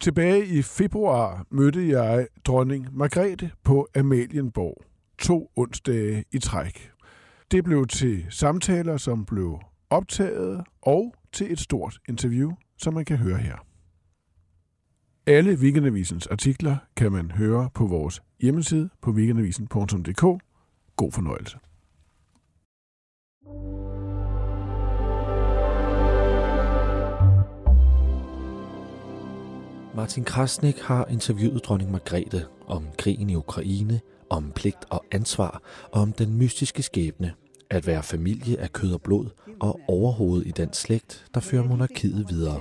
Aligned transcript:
Tilbage 0.00 0.46
i 0.46 0.62
februar 0.62 1.46
mødte 1.50 1.88
jeg 1.88 2.26
dronning 2.44 2.88
Margrethe 2.92 3.50
på 3.64 3.88
Amalienborg. 3.96 4.84
To 5.18 5.50
onsdage 5.56 6.24
i 6.32 6.38
træk. 6.38 6.90
Det 7.50 7.64
blev 7.64 7.86
til 7.86 8.26
samtaler, 8.30 8.96
som 8.96 9.24
blev 9.24 9.60
optaget, 9.90 10.64
og 10.82 11.14
til 11.32 11.52
et 11.52 11.60
stort 11.60 11.98
interview, 12.08 12.52
som 12.78 12.94
man 12.94 13.04
kan 13.04 13.16
høre 13.16 13.38
her. 13.38 13.56
Alle 15.26 15.54
Weekendavisens 15.54 16.26
artikler 16.26 16.76
kan 16.96 17.12
man 17.12 17.30
høre 17.30 17.70
på 17.74 17.86
vores 17.86 18.22
hjemmeside 18.40 18.88
på 19.02 19.10
weekendavisen.dk. 19.10 20.42
God 20.96 21.12
fornøjelse. 21.12 21.58
Martin 29.94 30.24
Krasnik 30.24 30.78
har 30.78 31.06
interviewet 31.06 31.64
dronning 31.64 31.90
Margrethe 31.90 32.46
om 32.66 32.86
krigen 32.98 33.30
i 33.30 33.34
Ukraine, 33.34 34.00
om 34.30 34.52
pligt 34.52 34.84
og 34.90 35.04
ansvar, 35.10 35.62
og 35.92 36.00
om 36.00 36.12
den 36.12 36.34
mystiske 36.34 36.82
skæbne 36.82 37.34
at 37.70 37.86
være 37.86 38.02
familie 38.02 38.60
af 38.60 38.72
kød 38.72 38.92
og 38.92 39.02
blod 39.02 39.28
og 39.60 39.80
overhovedet 39.88 40.46
i 40.46 40.50
den 40.50 40.72
slægt, 40.72 41.26
der 41.34 41.40
fører 41.40 41.64
monarkiet 41.64 42.26
videre. 42.28 42.60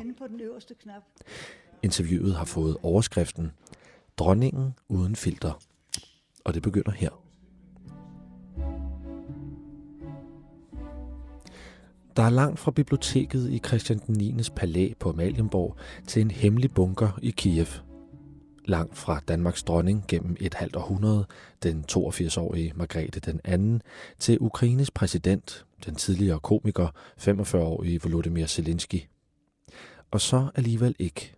Interviewet 1.83 2.36
har 2.36 2.45
fået 2.45 2.77
overskriften 2.83 3.52
Dronningen 4.17 4.73
uden 4.88 5.16
filter, 5.16 5.61
og 6.43 6.53
det 6.53 6.64
begynder 6.64 6.91
her. 6.91 7.28
Der 12.17 12.23
er 12.23 12.29
langt 12.29 12.59
fra 12.59 12.71
biblioteket 12.71 13.49
i 13.49 13.59
Christian 13.65 13.99
den 14.07 14.15
9. 14.15 14.33
palæ 14.55 14.93
på 14.99 15.09
Amalienborg 15.09 15.77
til 16.07 16.21
en 16.21 16.31
hemmelig 16.31 16.71
bunker 16.71 17.19
i 17.21 17.31
Kiev. 17.31 17.67
Langt 18.65 18.97
fra 18.97 19.21
Danmarks 19.27 19.63
dronning 19.63 20.05
gennem 20.07 20.37
et 20.39 20.53
halvt 20.53 20.75
århundrede, 20.75 21.25
den 21.63 21.85
82-årige 21.91 22.73
Margrethe 22.75 23.19
den 23.19 23.41
anden, 23.43 23.81
til 24.19 24.37
Ukraines 24.41 24.91
præsident, 24.91 25.65
den 25.85 25.95
tidligere 25.95 26.39
komiker, 26.39 26.87
45-årige 27.19 28.02
Volodymyr 28.02 28.45
Zelensky. 28.45 29.02
Og 30.11 30.21
så 30.21 30.49
alligevel 30.55 30.95
ikke. 30.99 31.33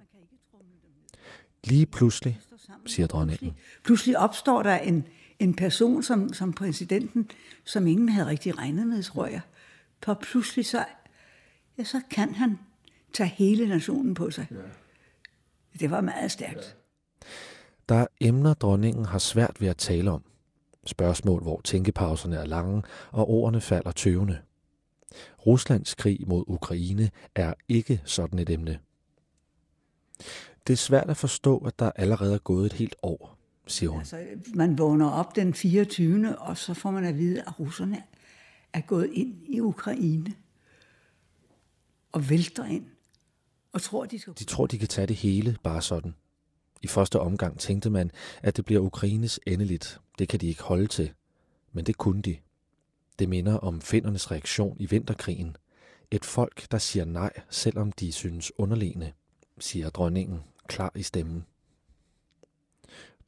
Lige 1.63 1.85
pludselig, 1.85 2.39
siger 2.85 3.07
dronningen. 3.07 3.51
Pludselig 3.83 4.17
opstår 4.17 4.63
der 4.63 4.77
en, 4.77 5.07
en 5.39 5.53
person 5.53 6.03
som, 6.03 6.33
som 6.33 6.53
præsidenten, 6.53 7.29
som 7.65 7.87
ingen 7.87 8.09
havde 8.09 8.27
rigtig 8.27 8.57
regnet 8.57 8.87
med, 8.87 9.03
tror 9.03 9.25
jeg. 9.25 9.41
For 10.03 10.13
pludselig 10.13 10.65
så, 10.65 10.85
ja, 11.77 11.83
så 11.83 12.01
kan 12.09 12.33
han 12.35 12.59
tage 13.13 13.29
hele 13.29 13.67
nationen 13.67 14.13
på 14.13 14.31
sig. 14.31 14.47
Ja. 14.51 14.55
Det 15.79 15.91
var 15.91 16.01
meget 16.01 16.31
stærkt. 16.31 16.77
Der 17.89 17.95
er 17.95 18.07
emner, 18.21 18.53
dronningen 18.53 19.05
har 19.05 19.19
svært 19.19 19.61
ved 19.61 19.67
at 19.67 19.77
tale 19.77 20.11
om. 20.11 20.23
Spørgsmål, 20.85 21.41
hvor 21.41 21.61
tænkepauserne 21.63 22.35
er 22.35 22.45
lange, 22.45 22.83
og 23.11 23.29
ordene 23.29 23.61
falder 23.61 23.91
tøvende. 23.91 24.39
Ruslands 25.45 25.95
krig 25.95 26.19
mod 26.27 26.43
Ukraine 26.47 27.09
er 27.35 27.53
ikke 27.67 28.01
sådan 28.05 28.39
et 28.39 28.49
emne. 28.49 28.79
Det 30.67 30.73
er 30.73 30.77
svært 30.77 31.09
at 31.09 31.17
forstå, 31.17 31.57
at 31.57 31.79
der 31.79 31.91
allerede 31.95 32.33
er 32.33 32.37
gået 32.37 32.65
et 32.65 32.73
helt 32.73 32.95
år, 33.03 33.37
siger 33.67 33.89
hun. 33.89 33.99
Altså, 33.99 34.25
man 34.55 34.77
vågner 34.77 35.09
op 35.09 35.35
den 35.35 35.53
24. 35.53 36.39
og 36.39 36.57
så 36.57 36.73
får 36.73 36.91
man 36.91 37.05
at 37.05 37.17
vide, 37.17 37.41
at 37.41 37.59
russerne 37.59 38.03
er 38.73 38.81
gået 38.81 39.09
ind 39.13 39.35
i 39.47 39.59
Ukraine 39.59 40.35
og 42.11 42.29
vælter 42.29 42.65
ind 42.65 42.85
og 43.73 43.81
tror, 43.81 44.05
de 44.05 44.19
skal... 44.19 44.33
De 44.39 44.43
tror, 44.43 44.67
de 44.67 44.77
kan 44.77 44.87
tage 44.87 45.07
det 45.07 45.15
hele 45.15 45.57
bare 45.63 45.81
sådan. 45.81 46.15
I 46.81 46.87
første 46.87 47.19
omgang 47.19 47.59
tænkte 47.59 47.89
man, 47.89 48.11
at 48.41 48.57
det 48.57 48.65
bliver 48.65 48.81
Ukraines 48.81 49.39
endeligt. 49.47 49.99
Det 50.19 50.29
kan 50.29 50.39
de 50.39 50.47
ikke 50.47 50.63
holde 50.63 50.87
til. 50.87 51.13
Men 51.71 51.85
det 51.85 51.97
kunne 51.97 52.21
de. 52.21 52.37
Det 53.19 53.29
minder 53.29 53.57
om 53.57 53.81
findernes 53.81 54.31
reaktion 54.31 54.77
i 54.79 54.85
vinterkrigen. 54.85 55.55
Et 56.11 56.25
folk, 56.25 56.71
der 56.71 56.77
siger 56.77 57.05
nej, 57.05 57.31
selvom 57.49 57.91
de 57.91 58.11
synes 58.11 58.51
underlegne, 58.59 59.13
siger 59.59 59.89
dronningen 59.89 60.39
klar 60.67 60.91
i 60.95 61.03
stemmen. 61.03 61.45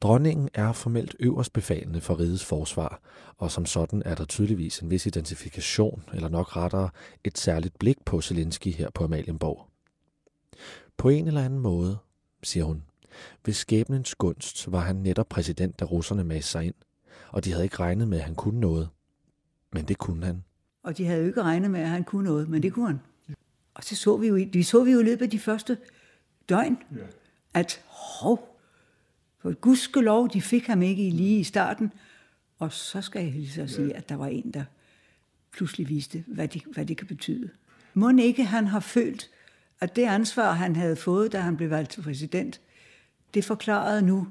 Dronningen 0.00 0.48
er 0.54 0.72
formelt 0.72 1.16
øverstbefalende 1.20 2.00
for 2.00 2.20
rigets 2.20 2.44
forsvar, 2.44 3.00
og 3.38 3.50
som 3.50 3.66
sådan 3.66 4.02
er 4.04 4.14
der 4.14 4.24
tydeligvis 4.24 4.78
en 4.78 4.90
vis 4.90 5.06
identifikation, 5.06 6.04
eller 6.14 6.28
nok 6.28 6.56
rettere 6.56 6.90
et 7.24 7.38
særligt 7.38 7.78
blik 7.78 7.96
på 8.04 8.20
Zelensky 8.20 8.68
her 8.68 8.90
på 8.90 9.04
Amalienborg. 9.04 9.68
På 10.96 11.08
en 11.08 11.26
eller 11.26 11.44
anden 11.44 11.58
måde, 11.58 11.98
siger 12.42 12.64
hun, 12.64 12.82
ved 13.44 13.54
skæbnens 13.54 14.14
gunst 14.14 14.72
var 14.72 14.80
han 14.80 14.96
netop 14.96 15.28
præsident, 15.28 15.80
da 15.80 15.84
russerne 15.84 16.24
med 16.24 16.42
sig 16.42 16.64
ind, 16.64 16.74
og 17.28 17.44
de 17.44 17.50
havde 17.50 17.64
ikke 17.64 17.80
regnet 17.80 18.08
med, 18.08 18.18
at 18.18 18.24
han 18.24 18.34
kunne 18.34 18.60
noget. 18.60 18.88
Men 19.72 19.84
det 19.84 19.98
kunne 19.98 20.26
han. 20.26 20.44
Og 20.82 20.98
de 20.98 21.06
havde 21.06 21.20
jo 21.20 21.26
ikke 21.26 21.42
regnet 21.42 21.70
med, 21.70 21.80
at 21.80 21.88
han 21.88 22.04
kunne 22.04 22.24
noget, 22.24 22.48
men 22.48 22.62
det 22.62 22.72
kunne 22.72 22.86
han. 22.86 23.00
Og 23.74 23.84
så 23.84 23.96
så 23.96 24.16
vi 24.16 24.26
jo, 24.26 24.46
vi 24.52 24.62
så 24.62 24.84
vi 24.84 24.90
jo 24.90 25.00
i 25.00 25.02
løbet 25.02 25.24
af 25.24 25.30
de 25.30 25.38
første 25.38 25.78
døgn, 26.48 26.78
at 27.54 27.80
hov, 27.86 28.53
for 29.44 29.52
gudskelov, 29.52 30.28
de 30.32 30.42
fik 30.42 30.66
ham 30.66 30.82
ikke 30.82 31.10
lige 31.10 31.40
i 31.40 31.44
starten. 31.44 31.92
Og 32.58 32.72
så 32.72 33.02
skal 33.02 33.22
jeg 33.24 33.32
lige 33.32 33.50
så 33.50 33.66
sige, 33.66 33.96
at 33.96 34.08
der 34.08 34.14
var 34.14 34.26
en, 34.26 34.50
der 34.50 34.64
pludselig 35.52 35.88
viste, 35.88 36.24
hvad 36.26 36.48
det, 36.48 36.62
hvad 36.72 36.86
det 36.86 36.96
kan 36.96 37.06
betyde. 37.06 37.50
Må 37.94 38.10
ikke 38.10 38.44
han 38.44 38.66
har 38.66 38.80
følt, 38.80 39.30
at 39.80 39.96
det 39.96 40.02
ansvar, 40.02 40.52
han 40.52 40.76
havde 40.76 40.96
fået, 40.96 41.32
da 41.32 41.40
han 41.40 41.56
blev 41.56 41.70
valgt 41.70 41.90
til 41.90 42.02
præsident, 42.02 42.60
det 43.34 43.44
forklarede 43.44 44.02
nu, 44.02 44.28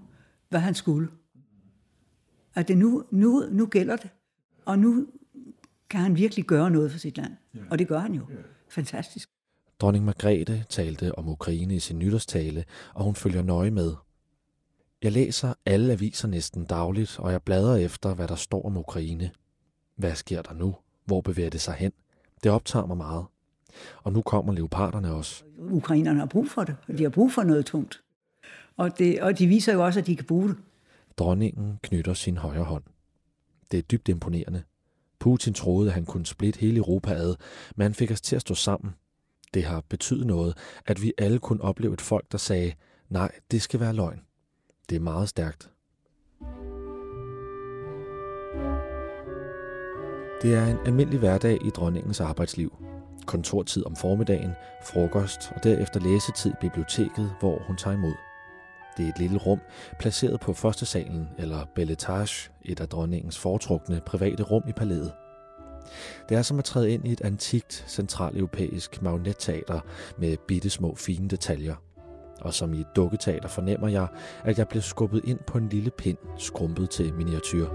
hvad 0.50 0.60
han 0.60 0.76
skulle. 0.76 1.08
At 2.56 2.68
det 2.68 2.78
nu, 2.78 3.04
nu, 3.12 3.48
nu 3.52 3.66
gælder 3.66 3.96
det. 3.96 4.10
Og 4.66 4.80
nu 4.80 5.08
kan 5.90 6.00
han 6.00 6.16
virkelig 6.18 6.46
gøre 6.46 6.72
noget 6.72 6.92
for 6.92 7.00
sit 7.00 7.18
land. 7.18 7.34
Og 7.70 7.80
det 7.80 7.88
gør 7.88 8.00
han 8.00 8.14
jo. 8.14 8.22
Fantastisk. 8.70 9.30
Dronning 9.80 10.06
Margrethe 10.06 10.66
talte 10.70 11.18
om 11.18 11.30
Ukraine 11.30 11.76
i 11.76 11.80
sin 11.80 12.00
nytårstale, 12.00 12.66
og 12.94 13.04
hun 13.04 13.16
følger 13.16 13.44
nøje 13.44 13.72
med. 13.72 13.94
Jeg 15.04 15.12
læser 15.12 15.54
alle 15.66 15.94
aviser 15.94 16.28
næsten 16.28 16.66
dagligt, 16.66 17.20
og 17.20 17.32
jeg 17.32 17.42
bladrer 17.42 17.76
efter, 17.76 18.14
hvad 18.14 18.28
der 18.28 18.36
står 18.36 18.66
om 18.66 18.78
Ukraine. 18.78 19.32
Hvad 19.96 20.16
sker 20.16 20.42
der 20.42 20.54
nu? 20.54 20.76
Hvor 21.06 21.22
bevæger 21.22 21.50
det 21.50 21.62
sig 21.62 21.74
hen? 21.74 21.92
Det 22.44 22.52
optager 22.52 22.86
mig 22.86 22.98
meget. 22.98 23.26
Og 24.04 24.14
nu 24.14 24.22
kommer 24.22 24.54
leoparderne 24.54 25.14
også. 25.14 25.44
Ukrainerne 25.58 26.20
har 26.20 26.26
brug 26.26 26.50
for 26.50 26.64
det, 26.64 26.76
og 26.88 26.98
de 26.98 27.04
har 27.04 27.10
brug 27.10 27.32
for 27.32 27.44
noget 27.44 27.66
tungt. 27.66 28.02
Og, 28.78 28.98
det, 28.98 29.22
og 29.22 29.40
de 29.40 29.48
viser 29.48 29.74
jo 29.74 29.86
også, 29.86 30.00
at 30.00 30.08
de 30.08 30.16
kan 30.16 30.26
bruge 30.26 30.50
det. 30.50 30.58
Dronningen 31.18 31.80
knytter 31.82 32.14
sin 32.14 32.38
højre 32.38 32.64
hånd. 32.64 32.84
Det 33.72 33.78
er 33.78 33.82
dybt 33.82 34.10
imponerende. 34.10 34.64
Putin 35.20 35.54
troede, 35.54 35.88
at 35.88 35.94
han 35.94 36.06
kunne 36.06 36.26
splitte 36.26 36.60
hele 36.60 36.78
Europa 36.78 37.14
ad, 37.14 37.36
men 37.76 37.84
han 37.84 37.94
fik 37.94 38.12
os 38.12 38.22
til 38.22 38.36
at 38.36 38.42
stå 38.42 38.56
sammen. 38.56 38.94
Det 39.54 39.64
har 39.64 39.84
betydet 39.90 40.28
noget, 40.28 40.58
at 40.86 41.02
vi 41.02 41.14
alle 41.18 41.40
kunne 41.40 41.62
opleve 41.62 41.94
et 41.94 42.02
folk, 42.02 42.32
der 42.32 42.38
sagde, 42.38 42.74
nej, 43.10 43.32
det 43.52 43.62
skal 43.62 43.80
være 43.80 43.94
løgn. 43.94 44.22
Det 44.90 44.96
er 44.96 45.00
meget 45.00 45.30
stærkt. 45.30 45.70
Det 50.42 50.54
er 50.54 50.66
en 50.66 50.78
almindelig 50.86 51.20
hverdag 51.20 51.66
i 51.66 51.70
dronningens 51.70 52.20
arbejdsliv. 52.20 52.74
Kontortid 53.26 53.86
om 53.86 53.96
formiddagen, 53.96 54.52
frokost 54.86 55.52
og 55.56 55.64
derefter 55.64 56.00
læsetid 56.00 56.52
i 56.52 56.62
biblioteket, 56.62 57.36
hvor 57.40 57.64
hun 57.68 57.78
tager 57.78 57.98
imod. 57.98 58.14
Det 58.98 59.06
er 59.06 59.10
et 59.10 59.20
lille 59.20 59.38
rum, 59.38 59.60
placeret 60.00 60.40
på 60.40 60.54
første 60.54 60.86
salen, 60.86 61.28
eller 61.38 61.66
belletage, 61.76 62.52
et 62.62 62.80
af 62.80 62.88
dronningens 62.88 63.40
foretrukne 63.40 64.02
private 64.06 64.44
rum 64.44 64.64
i 64.68 64.72
palæet. 64.72 65.14
Det 66.30 66.38
er 66.38 66.42
som 66.42 66.60
at 66.60 66.66
træde 66.66 66.92
ind 66.92 67.08
i 67.08 67.12
et 67.12 67.22
antikt 67.22 67.86
centraleuropæisk 67.88 69.02
magnetteater 69.02 69.80
med 70.18 70.38
bitte 70.48 70.70
små 70.70 70.96
fine 70.96 71.28
detaljer. 71.28 71.76
Og 72.42 72.54
som 72.54 72.74
i 72.74 72.80
et 72.80 72.96
dukketeater 72.96 73.48
fornemmer 73.48 73.88
jeg, 73.88 74.08
at 74.44 74.58
jeg 74.58 74.68
bliver 74.68 74.82
skubbet 74.82 75.22
ind 75.26 75.40
på 75.48 75.58
en 75.58 75.70
lille 75.70 75.92
pind, 75.92 76.18
skrumpet 76.38 76.90
til 76.90 77.14
miniatyr. 77.14 77.68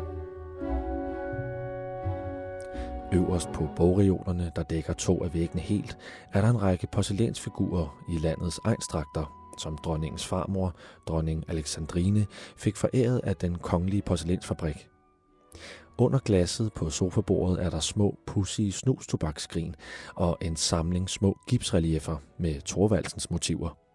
Øverst 3.12 3.52
på 3.52 3.68
bogreolerne, 3.76 4.52
der 4.56 4.62
dækker 4.62 4.92
to 4.92 5.24
af 5.24 5.34
væggene 5.34 5.62
helt, 5.62 5.98
er 6.32 6.40
der 6.40 6.50
en 6.50 6.62
række 6.62 6.86
porcelænsfigurer 6.92 8.04
i 8.08 8.18
landets 8.18 8.60
egenstragter, 8.64 9.54
som 9.58 9.78
dronningens 9.78 10.26
farmor, 10.26 10.74
dronning 11.08 11.44
Alexandrine, 11.48 12.26
fik 12.56 12.76
foræret 12.76 13.20
af 13.24 13.36
den 13.36 13.58
kongelige 13.58 14.02
porcelænsfabrik. 14.02 14.88
Under 15.98 16.18
glasset 16.18 16.72
på 16.72 16.90
sofabordet 16.90 17.64
er 17.64 17.70
der 17.70 17.80
små, 17.80 18.18
pussige 18.26 18.72
snustobaksskrin 18.72 19.74
og 20.14 20.38
en 20.40 20.56
samling 20.56 21.10
små 21.10 21.38
gipsreliefer 21.48 22.16
med 22.38 22.60
Thorvaldsens 22.60 23.30
motiver. 23.30 23.87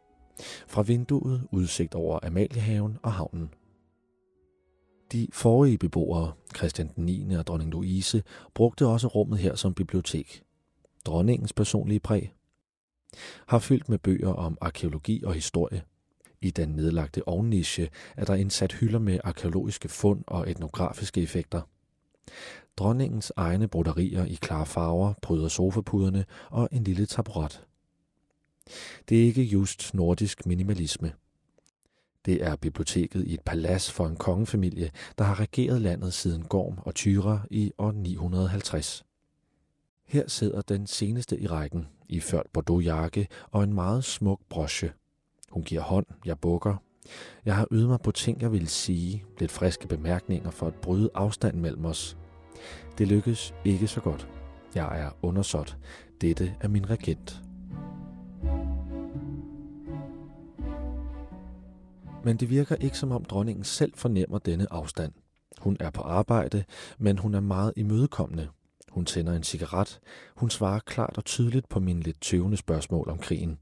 Fra 0.68 0.82
vinduet 0.82 1.48
udsigt 1.52 1.96
over 1.96 2.20
Amaliehaven 2.24 2.98
og 3.04 3.14
havnen. 3.14 3.50
De 5.12 5.28
forrige 5.32 5.78
beboere, 5.78 6.34
Christian 6.56 6.92
den 6.96 7.06
9. 7.06 7.36
og 7.36 7.48
dronning 7.48 7.72
Louise, 7.72 8.24
brugte 8.54 8.88
også 8.88 9.08
rummet 9.08 9.40
her 9.40 9.56
som 9.56 9.74
bibliotek. 9.74 10.44
Dronningens 11.06 11.54
personlige 11.54 12.00
præg 12.00 12.34
har 13.48 13.60
fyldt 13.60 13.90
med 13.90 13.98
bøger 13.98 14.34
om 14.34 14.58
arkeologi 14.62 15.24
og 15.24 15.34
historie. 15.34 15.84
I 16.42 16.50
den 16.50 16.70
nedlagte 16.70 17.28
ovnniche 17.28 17.90
er 18.18 18.26
der 18.26 18.36
indsat 18.36 18.74
hylder 18.74 19.00
med 19.00 19.20
arkeologiske 19.24 19.90
fund 19.90 20.24
og 20.28 20.50
etnografiske 20.52 21.22
effekter. 21.22 21.62
Dronningens 22.78 23.32
egne 23.36 23.68
broderier 23.68 24.26
i 24.26 24.38
klare 24.42 24.66
farver 24.66 25.14
bryder 25.22 25.48
sofapuderne 25.48 26.26
og 26.50 26.70
en 26.72 26.84
lille 26.84 27.06
taburet. 27.06 27.66
Det 29.10 29.20
er 29.22 29.26
ikke 29.26 29.44
just 29.44 29.94
nordisk 29.94 30.46
minimalisme. 30.46 31.14
Det 32.26 32.44
er 32.44 32.56
biblioteket 32.56 33.28
i 33.28 33.34
et 33.34 33.42
palads 33.42 33.92
for 33.92 34.08
en 34.08 34.16
kongefamilie, 34.16 34.92
der 35.18 35.24
har 35.24 35.40
regeret 35.40 35.82
landet 35.82 36.14
siden 36.14 36.44
Gorm 36.44 36.78
og 36.78 36.96
Tyra 36.96 37.40
i 37.50 37.72
år 37.78 37.92
950. 37.92 39.04
Her 40.06 40.28
sidder 40.28 40.62
den 40.62 40.88
seneste 40.88 41.40
i 41.40 41.48
rækken, 41.48 41.88
i 42.10 42.20
ført 42.20 42.46
bordeaux 42.54 42.86
jakke 42.86 43.28
og 43.52 43.64
en 43.64 43.74
meget 43.74 44.04
smuk 44.04 44.40
broche. 44.50 44.92
Hun 45.50 45.64
giver 45.64 45.82
hånd, 45.82 46.06
jeg 46.26 46.40
bukker. 46.40 46.76
Jeg 47.46 47.56
har 47.56 47.68
ydet 47.72 47.90
mig 47.90 48.00
på 48.02 48.12
ting, 48.12 48.42
jeg 48.42 48.52
vil 48.52 48.68
sige, 48.68 49.24
lidt 49.40 49.52
friske 49.52 49.88
bemærkninger 49.88 50.52
for 50.52 50.68
at 50.68 50.76
bryde 50.76 51.10
afstanden 51.14 51.62
mellem 51.62 51.86
os. 51.86 52.18
Det 52.98 53.08
lykkes 53.08 53.54
ikke 53.66 53.88
så 53.88 54.02
godt. 54.02 54.28
Jeg 54.76 55.02
er 55.02 55.10
undersåt. 55.22 55.78
Dette 56.22 56.56
er 56.62 56.68
min 56.68 56.90
regent. 56.90 57.42
Men 62.24 62.38
det 62.38 62.50
virker 62.50 62.76
ikke 62.76 62.98
som 62.98 63.12
om 63.12 63.26
dronningen 63.26 63.64
selv 63.64 63.94
fornemmer 63.96 64.40
denne 64.40 64.74
afstand. 64.74 65.14
Hun 65.58 65.78
er 65.80 65.90
på 65.90 66.02
arbejde, 66.02 66.64
men 66.98 67.18
hun 67.18 67.34
er 67.34 67.40
meget 67.40 67.74
imødekommende. 67.76 68.50
Hun 68.90 69.06
tænder 69.06 69.34
en 69.34 69.44
cigaret. 69.44 70.00
Hun 70.36 70.50
svarer 70.50 70.80
klart 70.80 71.18
og 71.18 71.26
tydeligt 71.26 71.70
på 71.70 71.80
mine 71.80 72.02
lidt 72.02 72.22
tøvende 72.22 72.58
spørgsmål 72.58 73.10
om 73.10 73.18
krigen. 73.18 73.60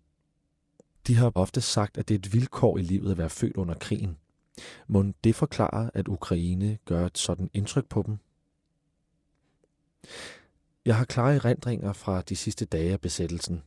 De 1.07 1.15
har 1.15 1.31
ofte 1.35 1.61
sagt, 1.61 1.97
at 1.97 2.07
det 2.07 2.15
er 2.15 2.19
et 2.19 2.33
vilkår 2.33 2.77
i 2.77 2.81
livet 2.81 3.11
at 3.11 3.17
være 3.17 3.29
født 3.29 3.57
under 3.57 3.75
krigen. 3.75 4.17
Må 4.87 5.05
det 5.23 5.35
forklare, 5.35 5.91
at 5.93 6.07
Ukraine 6.07 6.77
gør 6.85 7.05
et 7.05 7.17
sådan 7.17 7.49
indtryk 7.53 7.89
på 7.89 8.03
dem? 8.05 8.17
Jeg 10.85 10.95
har 10.95 11.05
klare 11.05 11.35
erindringer 11.35 11.93
fra 11.93 12.21
de 12.21 12.35
sidste 12.35 12.65
dage 12.65 12.91
af 12.91 13.01
besættelsen. 13.01 13.63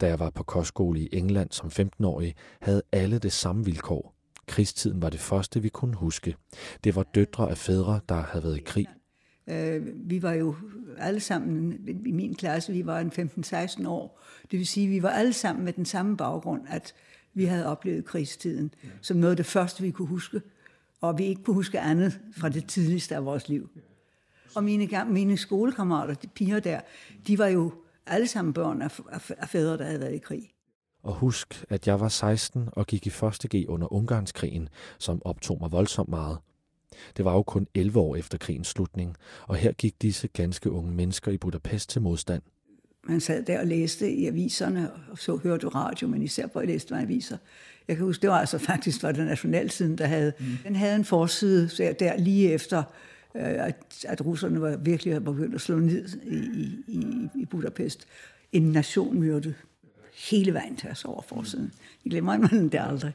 Da 0.00 0.06
jeg 0.06 0.18
var 0.18 0.30
på 0.30 0.42
kostskole 0.42 1.00
i 1.00 1.08
England 1.12 1.50
som 1.50 1.68
15-årig, 1.68 2.34
havde 2.60 2.82
alle 2.92 3.18
det 3.18 3.32
samme 3.32 3.64
vilkår. 3.64 4.14
Krigstiden 4.46 5.02
var 5.02 5.10
det 5.10 5.20
første, 5.20 5.62
vi 5.62 5.68
kunne 5.68 5.96
huske. 5.96 6.36
Det 6.84 6.96
var 6.96 7.02
døtre 7.02 7.50
af 7.50 7.58
fædre, 7.58 8.00
der 8.08 8.14
havde 8.14 8.44
været 8.44 8.56
i 8.56 8.62
krig. 8.66 8.86
Øh, 9.46 9.82
vi 9.94 10.22
var 10.22 10.32
jo 10.32 10.54
alle 10.98 11.20
sammen, 11.20 11.78
i 12.06 12.12
min 12.12 12.34
klasse, 12.34 12.72
vi 12.72 12.86
var 12.86 13.00
en 13.00 13.12
15-16 13.12 13.88
år. 13.88 14.20
Det 14.50 14.58
vil 14.58 14.66
sige, 14.66 14.88
vi 14.88 15.02
var 15.02 15.08
alle 15.08 15.32
sammen 15.32 15.64
med 15.64 15.72
den 15.72 15.84
samme 15.84 16.16
baggrund, 16.16 16.62
at 16.68 16.94
vi 17.34 17.44
havde 17.44 17.66
oplevet 17.66 18.04
krigstiden 18.04 18.74
som 19.00 19.16
noget 19.16 19.30
af 19.30 19.36
det 19.36 19.46
første, 19.46 19.82
vi 19.82 19.90
kunne 19.90 20.08
huske. 20.08 20.40
Og 21.00 21.18
vi 21.18 21.24
ikke 21.24 21.42
kunne 21.42 21.54
huske 21.54 21.80
andet 21.80 22.20
fra 22.36 22.48
det 22.48 22.66
tidligste 22.66 23.16
af 23.16 23.24
vores 23.24 23.48
liv. 23.48 23.70
Og 24.54 24.64
mine, 24.64 24.88
mine 25.08 25.36
skolekammerater, 25.36 26.14
de 26.14 26.26
piger 26.26 26.60
der, 26.60 26.80
de 27.26 27.38
var 27.38 27.46
jo 27.46 27.72
alle 28.06 28.26
sammen 28.26 28.54
børn 28.54 28.82
af, 28.82 29.00
af, 29.12 29.30
af 29.38 29.48
fædre, 29.48 29.78
der 29.78 29.84
havde 29.84 30.00
været 30.00 30.14
i 30.14 30.18
krig. 30.18 30.50
Og 31.02 31.14
husk, 31.14 31.64
at 31.68 31.86
jeg 31.86 32.00
var 32.00 32.08
16 32.08 32.68
og 32.72 32.86
gik 32.86 33.06
i 33.06 33.10
første 33.10 33.48
G 33.48 33.68
under 33.68 33.92
Ungarnskrigen, 33.92 34.68
som 34.98 35.22
optog 35.24 35.58
mig 35.60 35.72
voldsomt 35.72 36.08
meget. 36.08 36.38
Det 37.16 37.24
var 37.24 37.32
jo 37.32 37.42
kun 37.42 37.66
11 37.74 38.00
år 38.00 38.16
efter 38.16 38.38
krigens 38.38 38.68
slutning, 38.68 39.16
og 39.46 39.56
her 39.56 39.72
gik 39.72 40.02
disse 40.02 40.28
ganske 40.28 40.70
unge 40.70 40.92
mennesker 40.92 41.32
i 41.32 41.38
Budapest 41.38 41.90
til 41.90 42.02
modstand. 42.02 42.42
Man 43.08 43.20
sad 43.20 43.42
der 43.42 43.60
og 43.60 43.66
læste 43.66 44.12
i 44.12 44.26
aviserne, 44.26 44.90
og 45.10 45.18
så 45.18 45.36
hørte 45.36 45.62
du 45.62 45.68
radio, 45.68 46.08
men 46.08 46.22
især 46.22 46.46
på 46.46 46.58
at 46.58 46.66
læste 46.66 46.96
aviser. 46.96 47.36
Jeg 47.88 47.96
kan 47.96 48.04
huske, 48.04 48.22
det 48.22 48.30
var 48.30 48.38
altså 48.40 48.58
faktisk 48.72 49.02
var 49.02 49.12
det 49.12 49.26
Nationalsiden, 49.26 49.98
der 49.98 50.06
havde, 50.06 50.32
mm. 50.38 50.46
den 50.64 50.76
havde 50.76 50.96
en 50.96 51.04
forside 51.04 51.70
der, 51.78 51.92
der 51.92 52.16
lige 52.16 52.52
efter, 52.52 52.82
Øh, 53.36 53.66
at, 53.66 54.04
at 54.08 54.26
russerne 54.26 54.60
var 54.60 54.76
virkelig 54.76 55.24
begyndt 55.24 55.54
at 55.54 55.60
slå 55.60 55.78
ned 55.78 56.08
i, 56.22 56.36
i, 56.86 57.28
i 57.34 57.44
Budapest. 57.44 58.06
En 58.52 58.62
nation 58.62 59.20
myrdet 59.20 59.54
hele 60.14 60.54
vejen 60.54 60.76
til 60.76 60.90
os 60.90 61.04
over 61.04 61.22
forsiden. 61.22 61.72
I 62.04 62.08
glemmer 62.08 62.38
man 62.38 62.68
det 62.68 62.80
aldrig. 62.80 63.12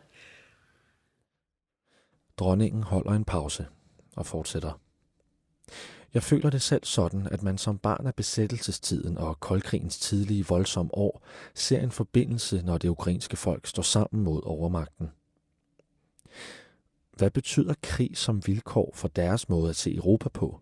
Dronningen 2.38 2.84
holder 2.84 3.12
en 3.12 3.26
pause 3.26 3.66
og 4.16 4.26
fortsætter. 4.26 4.80
Jeg 6.14 6.24
føler 6.24 6.50
det 6.50 6.62
selv 6.62 6.86
sådan, 6.86 7.28
at 7.32 7.44
man 7.44 7.58
som 7.58 7.78
barn 7.78 8.08
af 8.08 8.16
besættelsestiden 8.16 9.18
og 9.18 9.40
koldkrigens 9.40 10.00
tidlige 10.00 10.46
voldsomme 10.48 10.96
år 10.96 11.24
ser 11.54 11.82
en 11.82 11.92
forbindelse, 11.92 12.62
når 12.66 12.78
det 12.78 12.90
ukrainske 12.90 13.38
folk 13.38 13.68
står 13.68 13.84
sammen 13.84 14.24
mod 14.24 14.42
overmagten. 14.44 15.10
Hvad 17.20 17.32
betyder 17.32 17.74
krig 17.82 18.18
som 18.18 18.48
vilkår 18.48 18.92
for 18.96 19.08
deres 19.08 19.50
måde 19.50 19.70
at 19.70 19.76
se 19.76 19.96
Europa 19.96 20.30
på? 20.30 20.60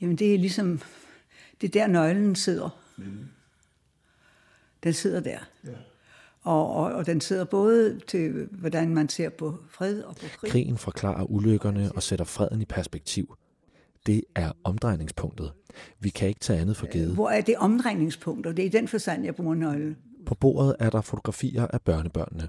Jamen 0.00 0.16
det 0.16 0.34
er 0.34 0.38
ligesom, 0.38 0.80
det 1.60 1.66
er 1.66 1.80
der 1.80 1.86
nøglen 1.86 2.34
sidder. 2.34 2.80
Den 4.82 4.92
sidder 4.92 5.20
der. 5.20 5.38
Ja. 5.64 5.70
Og, 6.42 6.74
og, 6.74 6.92
og 6.92 7.06
den 7.06 7.20
sidder 7.20 7.44
både 7.44 8.00
til, 8.06 8.48
hvordan 8.50 8.94
man 8.94 9.08
ser 9.08 9.28
på 9.28 9.58
fred 9.70 10.02
og 10.02 10.16
på 10.16 10.26
krig. 10.40 10.50
Krigen 10.50 10.78
forklarer 10.78 11.24
ulykkerne 11.24 11.92
og 11.92 12.02
sætter 12.02 12.24
freden 12.24 12.62
i 12.62 12.64
perspektiv. 12.64 13.36
Det 14.06 14.22
er 14.34 14.52
omdrejningspunktet. 14.64 15.52
Vi 16.00 16.08
kan 16.08 16.28
ikke 16.28 16.40
tage 16.40 16.60
andet 16.60 16.76
for 16.76 16.86
givet. 16.86 17.14
Hvor 17.14 17.28
er 17.28 17.40
det 17.40 17.56
omdrejningspunktet? 17.56 18.56
Det 18.56 18.62
er 18.62 18.66
i 18.66 18.72
den 18.72 18.88
forstand, 18.88 19.24
jeg 19.24 19.34
bruger 19.34 19.54
nøgle. 19.54 19.96
På 20.26 20.34
bordet 20.34 20.76
er 20.78 20.90
der 20.90 21.00
fotografier 21.00 21.66
af 21.66 21.82
børnebørnene. 21.82 22.48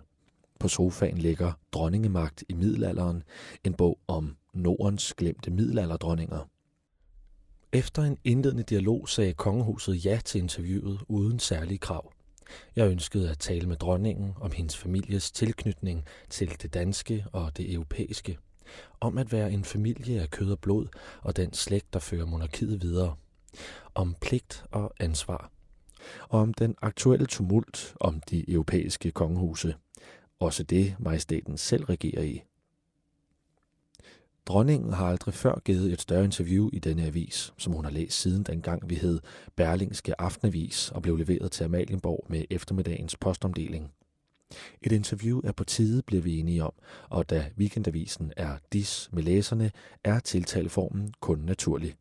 På 0.59 0.67
sofaen 0.67 1.17
ligger 1.17 1.53
Dronningemagt 1.71 2.43
i 2.49 2.53
middelalderen, 2.53 3.23
en 3.63 3.73
bog 3.73 3.99
om 4.07 4.35
Nordens 4.53 5.13
glemte 5.13 5.51
middelalderdronninger. 5.51 6.49
Efter 7.73 8.03
en 8.03 8.17
indledende 8.23 8.63
dialog 8.63 9.09
sagde 9.09 9.33
kongehuset 9.33 10.05
ja 10.05 10.19
til 10.25 10.41
interviewet 10.41 10.99
uden 11.07 11.39
særlige 11.39 11.77
krav. 11.77 12.13
Jeg 12.75 12.91
ønskede 12.91 13.29
at 13.29 13.39
tale 13.39 13.67
med 13.67 13.75
dronningen 13.75 14.33
om 14.41 14.51
hendes 14.51 14.77
families 14.77 15.31
tilknytning 15.31 16.05
til 16.29 16.61
det 16.61 16.73
danske 16.73 17.25
og 17.31 17.57
det 17.57 17.73
europæiske. 17.73 18.37
Om 18.99 19.17
at 19.17 19.31
være 19.31 19.51
en 19.51 19.63
familie 19.63 20.21
af 20.21 20.29
kød 20.29 20.51
og 20.51 20.59
blod 20.59 20.87
og 21.21 21.35
den 21.35 21.53
slægt, 21.53 21.93
der 21.93 21.99
fører 21.99 22.25
monarkiet 22.25 22.81
videre. 22.81 23.15
Om 23.95 24.15
pligt 24.21 24.63
og 24.71 24.93
ansvar. 24.99 25.51
Og 26.29 26.39
om 26.39 26.53
den 26.53 26.75
aktuelle 26.81 27.25
tumult 27.25 27.95
om 27.99 28.21
de 28.29 28.51
europæiske 28.51 29.11
kongehuse. 29.11 29.75
Også 30.39 30.63
det 30.63 30.95
majestæten 30.99 31.57
selv 31.57 31.83
regerer 31.83 32.23
i. 32.23 32.43
Dronningen 34.45 34.93
har 34.93 35.07
aldrig 35.07 35.33
før 35.33 35.59
givet 35.59 35.93
et 35.93 36.01
større 36.01 36.23
interview 36.23 36.69
i 36.73 36.79
denne 36.79 37.05
avis, 37.05 37.53
som 37.57 37.73
hun 37.73 37.85
har 37.85 37.91
læst 37.91 38.21
siden 38.21 38.43
dengang 38.43 38.89
vi 38.89 38.95
hed 38.95 39.19
Berlingske 39.55 40.21
Aftenavis 40.21 40.91
og 40.91 41.01
blev 41.01 41.15
leveret 41.17 41.51
til 41.51 41.63
Amalienborg 41.63 42.25
med 42.29 42.45
eftermiddagens 42.49 43.15
postomdeling. 43.15 43.91
Et 44.81 44.91
interview 44.91 45.41
er 45.43 45.51
på 45.51 45.63
tide, 45.63 46.01
bliver 46.01 46.21
vi 46.23 46.39
enige 46.39 46.63
om, 46.63 46.73
og 47.09 47.29
da 47.29 47.51
weekendavisen 47.57 48.33
er 48.37 48.57
dis 48.73 49.09
med 49.13 49.23
læserne, 49.23 49.71
er 50.03 50.19
tiltaleformen 50.19 51.13
kun 51.19 51.39
naturlig. 51.39 51.95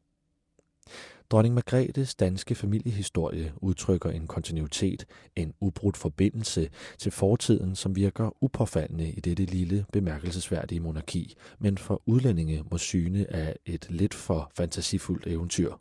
Dronning 1.30 1.54
Margrethes 1.54 2.14
danske 2.14 2.54
familiehistorie 2.54 3.52
udtrykker 3.56 4.10
en 4.10 4.26
kontinuitet, 4.26 5.06
en 5.36 5.54
ubrudt 5.60 5.96
forbindelse 5.96 6.68
til 6.98 7.12
fortiden, 7.12 7.74
som 7.74 7.96
virker 7.96 8.30
upåfaldende 8.40 9.10
i 9.10 9.20
dette 9.20 9.44
lille, 9.44 9.86
bemærkelsesværdige 9.92 10.80
monarki, 10.80 11.34
men 11.58 11.78
for 11.78 12.02
udlændinge 12.06 12.64
må 12.70 12.78
syne 12.78 13.32
af 13.32 13.56
et 13.66 13.86
lidt 13.90 14.14
for 14.14 14.50
fantasifuldt 14.56 15.26
eventyr. 15.26 15.72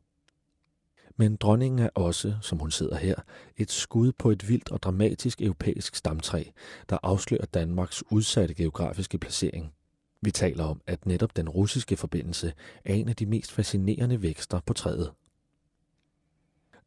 Men 1.18 1.36
dronningen 1.36 1.80
er 1.80 1.90
også, 1.96 2.36
som 2.42 2.60
hun 2.60 2.72
sidder 2.72 2.98
her, 2.98 3.16
et 3.58 3.72
skud 3.72 4.12
på 4.12 4.32
et 4.32 4.50
vildt 4.50 4.72
og 4.72 4.84
dramatisk 4.84 5.42
europæisk 5.42 5.96
stamtræ, 5.96 6.44
der 6.90 6.98
afslører 7.04 7.46
Danmarks 7.46 8.04
udsatte 8.12 8.54
geografiske 8.54 9.18
placering. 9.18 9.74
Vi 10.22 10.32
taler 10.32 10.64
om, 10.64 10.82
at 10.88 11.06
netop 11.06 11.36
den 11.36 11.50
russiske 11.50 11.98
forbindelse 11.98 12.54
er 12.86 12.94
en 12.94 13.10
af 13.10 13.16
de 13.16 13.26
mest 13.26 13.52
fascinerende 13.52 14.22
vækster 14.22 14.60
på 14.66 14.74
træet. 14.74 15.12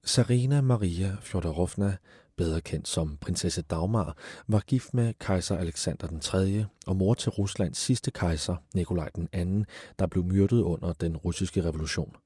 Sarina 0.04 0.60
Maria 0.60 1.16
Fjodorovna 1.20 1.96
bedre 2.38 2.60
kendt 2.60 2.88
som 2.88 3.16
prinsesse 3.16 3.62
Dagmar, 3.62 4.16
var 4.46 4.60
gift 4.60 4.94
med 4.94 5.14
kejser 5.20 5.56
Alexander 5.56 6.06
den 6.06 6.20
3. 6.20 6.66
og 6.86 6.96
mor 6.96 7.14
til 7.14 7.30
Ruslands 7.30 7.78
sidste 7.78 8.10
kejser, 8.10 8.56
Nikolaj 8.74 9.08
den 9.08 9.64
2., 9.64 9.72
der 9.98 10.06
blev 10.06 10.24
myrdet 10.24 10.60
under 10.62 10.92
den 10.92 11.16
russiske 11.16 11.64
revolution. 11.64 12.16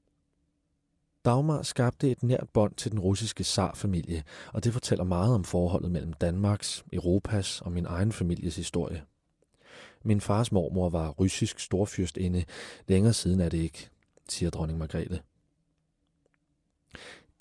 Dagmar 1.25 1.61
skabte 1.61 2.11
et 2.11 2.23
nært 2.23 2.49
bånd 2.53 2.73
til 2.75 2.91
den 2.91 2.99
russiske 2.99 3.43
zarfamilie, 3.43 4.23
og 4.53 4.63
det 4.63 4.73
fortæller 4.73 5.03
meget 5.03 5.35
om 5.35 5.43
forholdet 5.43 5.91
mellem 5.91 6.13
Danmarks, 6.13 6.85
Europas 6.93 7.61
og 7.61 7.71
min 7.71 7.85
egen 7.85 8.11
families 8.11 8.55
historie. 8.55 9.03
Min 10.03 10.21
fars 10.21 10.51
mormor 10.51 10.89
var 10.89 11.09
russisk 11.09 11.59
storfyrstinde. 11.59 12.43
Længere 12.87 13.13
siden 13.13 13.39
er 13.39 13.49
det 13.49 13.57
ikke, 13.57 13.89
siger 14.29 14.49
dronning 14.49 14.79
Margrethe. 14.79 15.19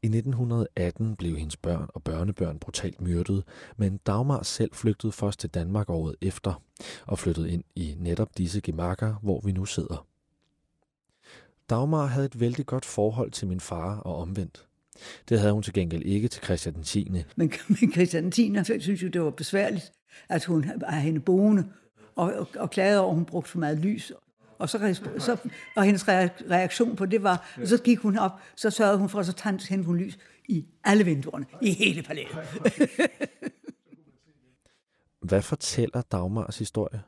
I 0.04 0.06
1918 0.06 1.16
blev 1.16 1.36
hendes 1.36 1.56
børn 1.56 1.86
og 1.88 2.02
børnebørn 2.02 2.58
brutalt 2.58 3.00
myrdet, 3.00 3.44
men 3.76 4.00
Dagmar 4.06 4.42
selv 4.42 4.74
flygtede 4.74 5.12
først 5.12 5.40
til 5.40 5.50
Danmark 5.50 5.90
året 5.90 6.16
efter 6.20 6.62
og 7.06 7.18
flyttede 7.18 7.50
ind 7.50 7.64
i 7.74 7.96
netop 7.98 8.38
disse 8.38 8.60
gemakker, 8.60 9.14
hvor 9.22 9.40
vi 9.44 9.52
nu 9.52 9.64
sidder. 9.64 10.06
Dagmar 11.70 12.06
havde 12.06 12.26
et 12.26 12.40
vældig 12.40 12.66
godt 12.66 12.84
forhold 12.84 13.30
til 13.30 13.48
min 13.48 13.60
far 13.60 13.96
og 13.98 14.16
omvendt. 14.16 14.66
Det 15.28 15.40
havde 15.40 15.52
hun 15.52 15.62
til 15.62 15.72
gengæld 15.72 16.02
ikke 16.02 16.28
til 16.28 16.44
Christian 16.44 16.74
den 16.74 16.82
10. 16.82 17.08
Men, 17.36 17.52
men 17.80 17.92
Christian 17.92 18.24
den 18.24 18.64
10. 18.64 18.80
synes 18.80 19.02
jo, 19.02 19.08
det 19.08 19.22
var 19.22 19.30
besværligt, 19.30 19.92
at 20.28 20.44
hun 20.44 20.64
er 20.64 20.98
hende 20.98 21.20
boende, 21.20 21.68
og, 22.16 22.32
og, 22.32 22.48
og 22.56 22.70
klagede 22.70 23.00
over, 23.00 23.10
at 23.10 23.14
hun 23.14 23.24
brugte 23.24 23.50
for 23.50 23.58
meget 23.58 23.78
lys. 23.78 24.12
Og, 24.62 24.68
så, 24.68 25.00
så, 25.18 25.36
og 25.76 25.84
hendes 25.84 26.08
reaktion 26.08 26.96
på 26.96 27.06
det 27.06 27.22
var, 27.22 27.52
så 27.64 27.82
gik 27.82 27.98
hun 27.98 28.18
op, 28.18 28.40
så 28.56 28.70
sørgede 28.70 28.98
hun 28.98 29.08
for, 29.08 29.20
at 29.20 29.26
så 29.26 29.32
tændte 29.32 29.86
hun 29.86 29.96
lys 29.96 30.18
i 30.48 30.66
alle 30.84 31.04
vinduerne, 31.04 31.46
i 31.62 31.70
hele 31.70 32.02
palæet. 32.02 32.30
Hvad 35.28 35.42
fortæller 35.42 36.02
Dagmars 36.02 36.58
historie? 36.58 37.02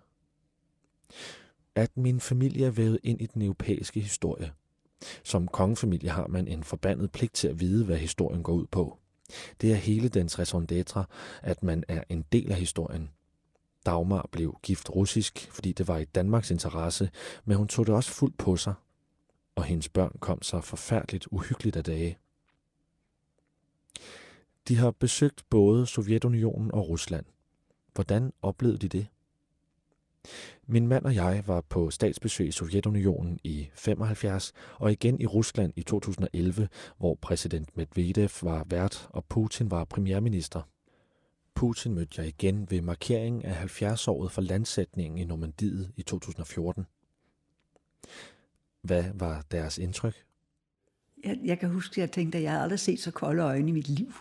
At 1.74 1.96
min 1.96 2.20
familie 2.20 2.66
er 2.66 2.70
vævet 2.70 2.98
ind 3.02 3.20
i 3.20 3.26
den 3.26 3.42
europæiske 3.42 4.00
historie. 4.00 4.52
Som 5.22 5.48
kongefamilie 5.48 6.10
har 6.10 6.26
man 6.26 6.48
en 6.48 6.64
forbandet 6.64 7.12
pligt 7.12 7.34
til 7.34 7.48
at 7.48 7.60
vide, 7.60 7.84
hvad 7.84 7.96
historien 7.96 8.42
går 8.42 8.52
ud 8.52 8.66
på. 8.66 8.98
Det 9.60 9.72
er 9.72 9.76
hele 9.76 10.08
dens 10.08 10.38
raison 10.38 10.66
d'être, 10.72 11.02
at 11.42 11.62
man 11.62 11.84
er 11.88 12.02
en 12.08 12.24
del 12.32 12.52
af 12.52 12.56
historien, 12.56 13.10
Dagmar 13.86 14.28
blev 14.32 14.58
gift 14.62 14.90
russisk, 14.90 15.48
fordi 15.52 15.72
det 15.72 15.88
var 15.88 15.98
i 15.98 16.04
Danmarks 16.04 16.50
interesse, 16.50 17.10
men 17.44 17.56
hun 17.56 17.68
tog 17.68 17.86
det 17.86 17.94
også 17.94 18.10
fuldt 18.10 18.38
på 18.38 18.56
sig, 18.56 18.74
og 19.54 19.64
hendes 19.64 19.88
børn 19.88 20.16
kom 20.20 20.42
sig 20.42 20.64
forfærdeligt 20.64 21.28
uhyggeligt 21.30 21.76
af 21.76 21.84
dage. 21.84 22.18
De 24.68 24.76
har 24.76 24.90
besøgt 24.90 25.44
både 25.50 25.86
Sovjetunionen 25.86 26.72
og 26.72 26.88
Rusland. 26.88 27.24
Hvordan 27.94 28.32
oplevede 28.42 28.78
de 28.78 28.88
det? 28.88 29.06
Min 30.66 30.86
mand 30.86 31.04
og 31.04 31.14
jeg 31.14 31.42
var 31.46 31.60
på 31.60 31.90
statsbesøg 31.90 32.46
i 32.46 32.50
Sovjetunionen 32.50 33.38
i 33.44 33.68
75 33.74 34.52
og 34.78 34.92
igen 34.92 35.20
i 35.20 35.26
Rusland 35.26 35.72
i 35.76 35.82
2011, 35.82 36.68
hvor 36.98 37.14
præsident 37.14 37.76
Medvedev 37.76 38.30
var 38.42 38.64
vært 38.70 39.08
og 39.10 39.24
Putin 39.24 39.70
var 39.70 39.84
premierminister. 39.84 40.62
Putin 41.64 41.94
mødte 41.94 42.20
jeg 42.20 42.28
igen 42.28 42.70
ved 42.70 42.80
markeringen 42.80 43.42
af 43.42 43.64
70-året 43.64 44.32
for 44.32 44.40
landsætningen 44.42 45.18
i 45.18 45.24
Normandiet 45.24 45.92
i 45.96 46.02
2014. 46.02 46.86
Hvad 48.82 49.04
var 49.14 49.44
deres 49.50 49.78
indtryk? 49.78 50.14
Jeg, 51.24 51.38
jeg 51.44 51.58
kan 51.58 51.68
huske, 51.68 51.92
at 51.92 51.98
jeg 51.98 52.12
tænkte, 52.12 52.38
at 52.38 52.44
jeg 52.44 52.60
aldrig 52.60 52.78
set 52.78 53.00
så 53.00 53.10
kolde 53.10 53.42
øjne 53.42 53.68
i 53.68 53.72
mit 53.72 53.88
liv. 53.88 54.12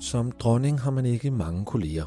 Som 0.00 0.32
dronning 0.32 0.80
har 0.80 0.90
man 0.90 1.06
ikke 1.06 1.30
mange 1.30 1.64
kolleger, 1.64 2.06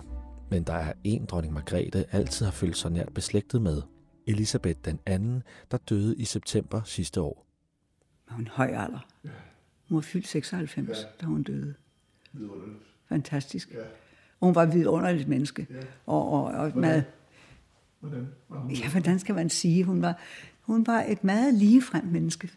men 0.52 0.64
der 0.64 0.74
er 0.74 0.94
en 1.04 1.26
dronning 1.26 1.54
Margrethe 1.54 2.06
altid 2.12 2.46
har 2.46 2.54
følt 2.54 2.78
sig 2.78 2.92
nært 2.92 3.14
beslægtet 3.14 3.62
med. 3.62 3.82
Elisabeth 4.28 4.80
den 4.86 5.00
anden, 5.06 5.44
der 5.72 5.78
døde 5.78 6.18
i 6.18 6.26
september 6.26 6.82
sidste 6.84 7.22
år 7.22 7.49
var 8.30 8.40
en 8.40 8.48
høj 8.48 8.68
alder. 8.68 9.08
Ja. 9.24 9.30
Hun 9.90 9.96
var 9.96 10.02
fyldt 10.02 10.28
96, 10.28 10.90
ja. 10.90 11.04
da 11.22 11.26
hun 11.26 11.44
døde. 11.44 11.74
Fantastisk. 13.10 13.72
Ja. 13.72 13.80
Og 14.40 14.48
hun 14.48 14.56
var 14.56 14.64
et 14.64 14.74
vidunderligt 14.74 15.28
menneske. 15.28 15.68
Ja. 15.70 15.76
Og, 16.06 16.32
og, 16.32 16.44
og 16.44 16.52
hvordan? 16.52 16.82
Meget, 16.82 17.06
hvordan? 18.00 18.28
Var 18.50 18.72
ja, 18.84 18.90
hvordan 18.92 19.20
skal 19.20 19.36
man 19.36 19.50
sige? 19.50 19.84
Hun 19.84 20.02
var, 20.02 20.20
hun 20.62 20.88
var 20.88 21.04
et 21.08 21.24
meget 21.24 21.54
ligefrem 21.54 22.06
menneske. 22.06 22.52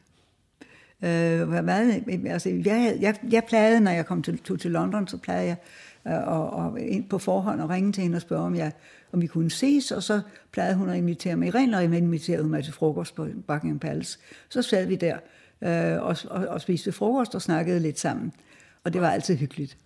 Øh, 1.02 1.50
var 1.50 1.62
meget, 1.62 2.04
altså, 2.26 2.48
jeg, 2.48 2.98
jeg, 3.00 3.16
jeg 3.30 3.44
plejede, 3.48 3.80
når 3.80 3.90
jeg 3.90 4.06
kom 4.06 4.22
til, 4.22 4.38
tog 4.38 4.60
til 4.60 4.70
London, 4.70 5.08
så 5.08 5.18
plejede 5.18 5.46
jeg 5.46 5.56
øh, 6.06 6.28
og, 6.28 6.50
og 6.50 6.80
ind 6.80 7.08
på 7.08 7.18
forhånd 7.18 7.60
og 7.60 7.70
ringe 7.70 7.92
til 7.92 8.02
hende 8.02 8.16
og 8.16 8.22
spørge, 8.22 8.44
om, 8.44 8.54
jeg, 8.54 8.72
om 9.12 9.20
vi 9.20 9.26
kunne 9.26 9.50
ses, 9.50 9.90
og 9.90 10.02
så 10.02 10.20
plejede 10.52 10.76
hun 10.76 10.88
at 10.88 10.96
invitere 10.96 11.36
mig 11.36 11.48
i 11.48 11.50
ren, 11.50 11.74
og 11.74 11.84
inviterede 11.84 12.42
hun 12.42 12.50
mig 12.50 12.64
til 12.64 12.72
frokost 12.72 13.14
på 13.14 13.28
Buckingham 13.46 13.78
Palace. 13.78 14.18
Så 14.48 14.62
sad 14.62 14.86
vi 14.86 14.96
der, 14.96 15.18
øh, 15.62 16.02
og, 16.02 16.16
og, 16.30 16.46
og 16.46 16.60
spiste 16.60 16.92
frokost 16.92 17.34
og 17.34 17.42
snakkede 17.42 17.80
lidt 17.80 17.98
sammen. 17.98 18.32
Og 18.84 18.92
det 18.92 19.00
var 19.00 19.10
altid 19.10 19.36
hyggeligt. 19.36 19.78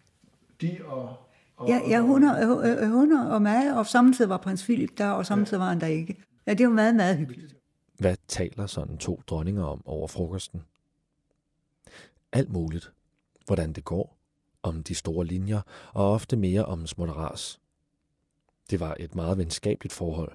De 0.61 0.79
og... 0.87 1.17
og 1.57 1.69
ja, 1.69 1.81
ja 1.89 2.01
hun, 2.01 2.25
og, 2.25 2.69
øh, 2.69 2.91
hun 2.91 3.13
og 3.13 3.43
mig, 3.43 3.79
og 3.79 3.87
samtidig 3.87 4.29
var 4.29 4.37
prins 4.37 4.63
Philip 4.63 4.99
der, 4.99 5.11
og 5.11 5.27
samtidig 5.27 5.59
ja. 5.59 5.65
var 5.65 5.69
han 5.69 5.81
der 5.81 5.87
ikke. 5.87 6.17
Ja, 6.47 6.55
det 6.55 6.67
var 6.67 6.73
meget, 6.73 6.95
meget 6.95 7.17
hyggeligt. 7.17 7.57
Hvad 7.99 8.17
taler 8.29 8.67
sådan 8.67 8.99
to 8.99 9.23
dronninger 9.27 9.65
om 9.65 9.83
over 9.87 10.09
frokosten? 10.09 10.63
Alt 12.33 12.53
muligt. 12.53 12.93
Hvordan 13.47 13.73
det 13.73 13.85
går, 13.85 14.17
om 14.63 14.83
de 14.83 14.95
store 14.95 15.27
linjer, 15.27 15.61
og 15.93 16.13
ofte 16.13 16.37
mere 16.37 16.65
om 16.65 16.87
småtteras. 16.87 17.61
Det 18.71 18.81
var 18.81 18.97
et 19.01 19.15
meget 19.15 19.39
venskabeligt 19.39 19.93
forhold. 19.93 20.33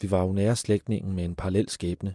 Vi 0.00 0.10
var 0.10 0.22
jo 0.22 0.32
nære 0.32 0.56
slægtningen 0.56 1.12
med 1.12 1.24
en 1.24 1.34
parallel 1.34 1.68
skæbne, 1.68 2.14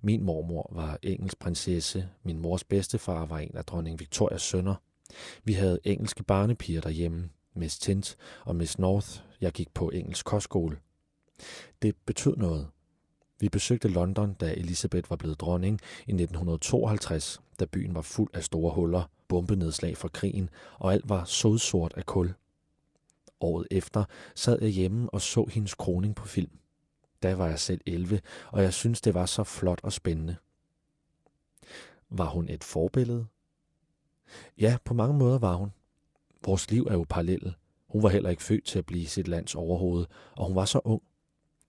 min 0.00 0.22
mormor 0.22 0.70
var 0.72 0.98
engelsk 1.02 1.38
prinsesse, 1.38 2.08
min 2.22 2.38
mors 2.38 2.64
bedstefar 2.64 3.26
var 3.26 3.38
en 3.38 3.56
af 3.56 3.64
dronning 3.64 4.00
Victorias 4.00 4.42
sønner. 4.42 4.74
Vi 5.44 5.52
havde 5.52 5.78
engelske 5.84 6.22
barnepiger 6.22 6.80
derhjemme, 6.80 7.28
Miss 7.54 7.78
Tint 7.78 8.16
og 8.44 8.56
Miss 8.56 8.78
North. 8.78 9.08
Jeg 9.40 9.52
gik 9.52 9.74
på 9.74 9.90
engelsk 9.90 10.26
kostskole. 10.26 10.76
Det 11.82 11.96
betød 12.06 12.36
noget. 12.36 12.68
Vi 13.40 13.48
besøgte 13.48 13.88
London, 13.88 14.34
da 14.34 14.52
Elisabeth 14.52 15.10
var 15.10 15.16
blevet 15.16 15.40
dronning 15.40 15.80
i 16.06 16.12
1952, 16.12 17.40
da 17.60 17.64
byen 17.64 17.94
var 17.94 18.02
fuld 18.02 18.30
af 18.34 18.44
store 18.44 18.74
huller, 18.74 19.10
bombenedslag 19.28 19.96
fra 19.96 20.08
krigen, 20.08 20.50
og 20.78 20.92
alt 20.92 21.08
var 21.08 21.24
sodsort 21.24 21.94
af 21.96 22.06
kul. 22.06 22.34
Året 23.40 23.66
efter 23.70 24.04
sad 24.34 24.62
jeg 24.62 24.70
hjemme 24.70 25.10
og 25.10 25.20
så 25.20 25.46
hendes 25.50 25.74
kroning 25.74 26.14
på 26.14 26.26
film. 26.26 26.50
Da 27.22 27.34
var 27.34 27.46
jeg 27.46 27.58
selv 27.58 27.80
11, 27.86 28.20
og 28.52 28.62
jeg 28.62 28.72
synes, 28.72 29.00
det 29.00 29.14
var 29.14 29.26
så 29.26 29.44
flot 29.44 29.80
og 29.82 29.92
spændende. 29.92 30.36
Var 32.10 32.26
hun 32.26 32.48
et 32.48 32.64
forbillede? 32.64 33.26
Ja, 34.58 34.76
på 34.84 34.94
mange 34.94 35.18
måder 35.18 35.38
var 35.38 35.54
hun. 35.54 35.72
Vores 36.44 36.70
liv 36.70 36.82
er 36.82 36.92
jo 36.92 37.06
parallelle. 37.08 37.54
Hun 37.88 38.02
var 38.02 38.08
heller 38.08 38.30
ikke 38.30 38.42
født 38.42 38.64
til 38.64 38.78
at 38.78 38.86
blive 38.86 39.06
sit 39.06 39.28
lands 39.28 39.54
overhoved, 39.54 40.06
og 40.36 40.46
hun 40.46 40.56
var 40.56 40.64
så 40.64 40.80
ung. 40.84 41.02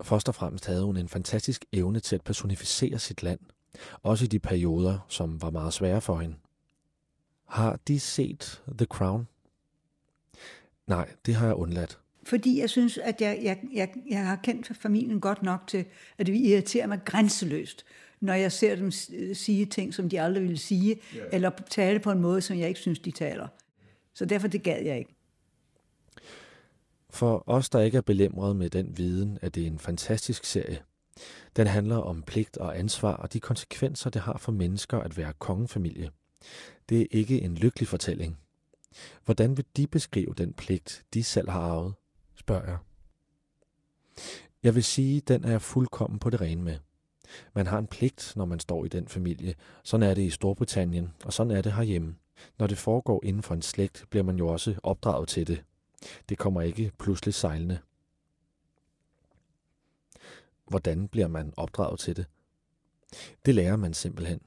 Først 0.01 0.30
og 0.30 0.36
fremmest 0.36 0.66
havde 0.66 0.84
hun 0.84 0.98
en 0.98 1.10
fantastisk 1.10 1.66
evne 1.72 2.00
til 2.00 2.16
at 2.16 2.24
personificere 2.24 3.00
sit 3.00 3.24
land, 3.24 3.39
også 4.04 4.25
i 4.25 4.27
de 4.27 4.39
perioder, 4.39 5.00
som 5.08 5.42
var 5.42 5.50
meget 5.50 5.74
svære 5.74 6.01
for 6.01 6.20
hende. 6.20 6.36
Har 7.46 7.80
de 7.88 8.00
set 8.00 8.63
The 8.77 8.86
Crown? 8.86 9.27
Nej, 10.88 11.16
det 11.25 11.36
har 11.36 11.46
jeg 11.46 11.56
undladt 11.56 12.00
fordi 12.27 12.60
jeg 12.60 12.69
synes, 12.69 12.98
at 12.98 13.22
jeg, 13.22 13.39
jeg, 13.43 13.60
jeg, 13.74 13.89
jeg 14.10 14.25
har 14.25 14.36
kendt 14.36 14.77
familien 14.77 15.19
godt 15.19 15.43
nok 15.43 15.67
til, 15.67 15.86
at 16.17 16.27
det 16.27 16.36
irriterer 16.36 16.88
mig 16.88 17.00
grænseløst, 17.05 17.86
når 18.19 18.34
jeg 18.34 18.51
ser 18.51 18.75
dem 18.75 18.91
sige 19.34 19.65
ting, 19.65 19.93
som 19.93 20.10
de 20.10 20.22
aldrig 20.22 20.43
ville 20.43 20.57
sige, 20.57 21.00
yeah. 21.15 21.27
eller 21.31 21.51
tale 21.69 22.00
på 22.00 22.12
en 22.12 22.22
måde, 22.22 22.41
som 22.41 22.60
jeg 22.60 22.67
ikke 22.67 22.79
synes, 22.79 23.00
de 23.00 23.12
taler. 23.12 23.48
Så 24.13 24.25
derfor 24.25 24.48
det 24.48 24.63
gad 24.63 24.84
jeg 24.84 24.98
ikke. 25.00 25.15
For 27.10 27.43
os, 27.46 27.69
der 27.69 27.79
ikke 27.81 27.98
er 27.98 28.01
belemret 28.01 28.55
med 28.55 28.69
den 28.69 28.98
viden, 28.98 29.39
at 29.41 29.55
det 29.55 29.63
er 29.63 29.67
en 29.67 29.79
fantastisk 29.79 30.46
serie. 30.46 30.79
Den 31.55 31.67
handler 31.67 31.98
om 31.98 32.22
pligt 32.22 32.57
og 32.57 32.79
ansvar 32.79 33.13
og 33.13 33.34
de 33.34 33.39
konsekvenser, 33.39 34.10
det 34.10 34.22
har 34.22 34.38
for 34.38 34.51
mennesker 34.51 35.00
at 35.00 35.17
være 35.17 35.34
kongefamilie. 35.39 36.10
Det 36.89 37.01
er 37.01 37.05
ikke 37.12 37.41
en 37.41 37.55
lykkelig 37.55 37.88
fortælling. 37.88 38.38
Hvordan 39.25 39.57
vil 39.57 39.65
de 39.77 39.88
beskrive 39.88 40.34
den 40.38 40.53
pligt, 40.53 41.05
de 41.13 41.24
selv 41.24 41.50
har 41.50 41.60
arvet? 41.60 41.93
Spørger 42.48 42.68
jeg. 42.68 42.77
Jeg 44.63 44.75
vil 44.75 44.84
sige, 44.84 45.22
den 45.22 45.44
er 45.44 45.51
jeg 45.51 45.62
fuldkommen 45.62 46.20
på 46.20 46.30
det 46.30 46.42
rene 46.42 46.62
med. 46.62 46.77
Man 47.54 47.68
har 47.68 47.80
en 47.80 47.88
pligt, 47.88 48.34
når 48.36 48.46
man 48.46 48.60
står 48.60 48.86
i 48.86 48.88
den 48.88 49.08
familie. 49.08 49.56
Sådan 49.84 50.10
er 50.10 50.13
det 50.13 50.22
i 50.22 50.30
Storbritannien, 50.30 51.13
og 51.25 51.34
sådan 51.34 51.51
er 51.51 51.62
det 51.62 51.74
herhjemme. 51.74 52.16
Når 52.60 52.68
det 52.68 52.77
foregår 52.77 53.22
inden 53.24 53.44
for 53.44 53.54
en 53.56 53.62
slægt, 53.62 54.06
bliver 54.10 54.24
man 54.24 54.38
jo 54.38 54.48
også 54.48 54.75
opdraget 54.84 55.27
til 55.27 55.48
det. 55.48 55.63
Det 56.30 56.38
kommer 56.38 56.62
ikke 56.62 56.92
pludselig 57.00 57.34
sejlende. 57.34 57.80
Hvordan 60.68 61.08
bliver 61.08 61.27
man 61.27 61.54
opdraget 61.58 62.00
til 62.00 62.16
det? 62.16 62.25
Det 63.46 63.56
lærer 63.56 63.75
man 63.75 63.94
simpelthen. 63.94 64.42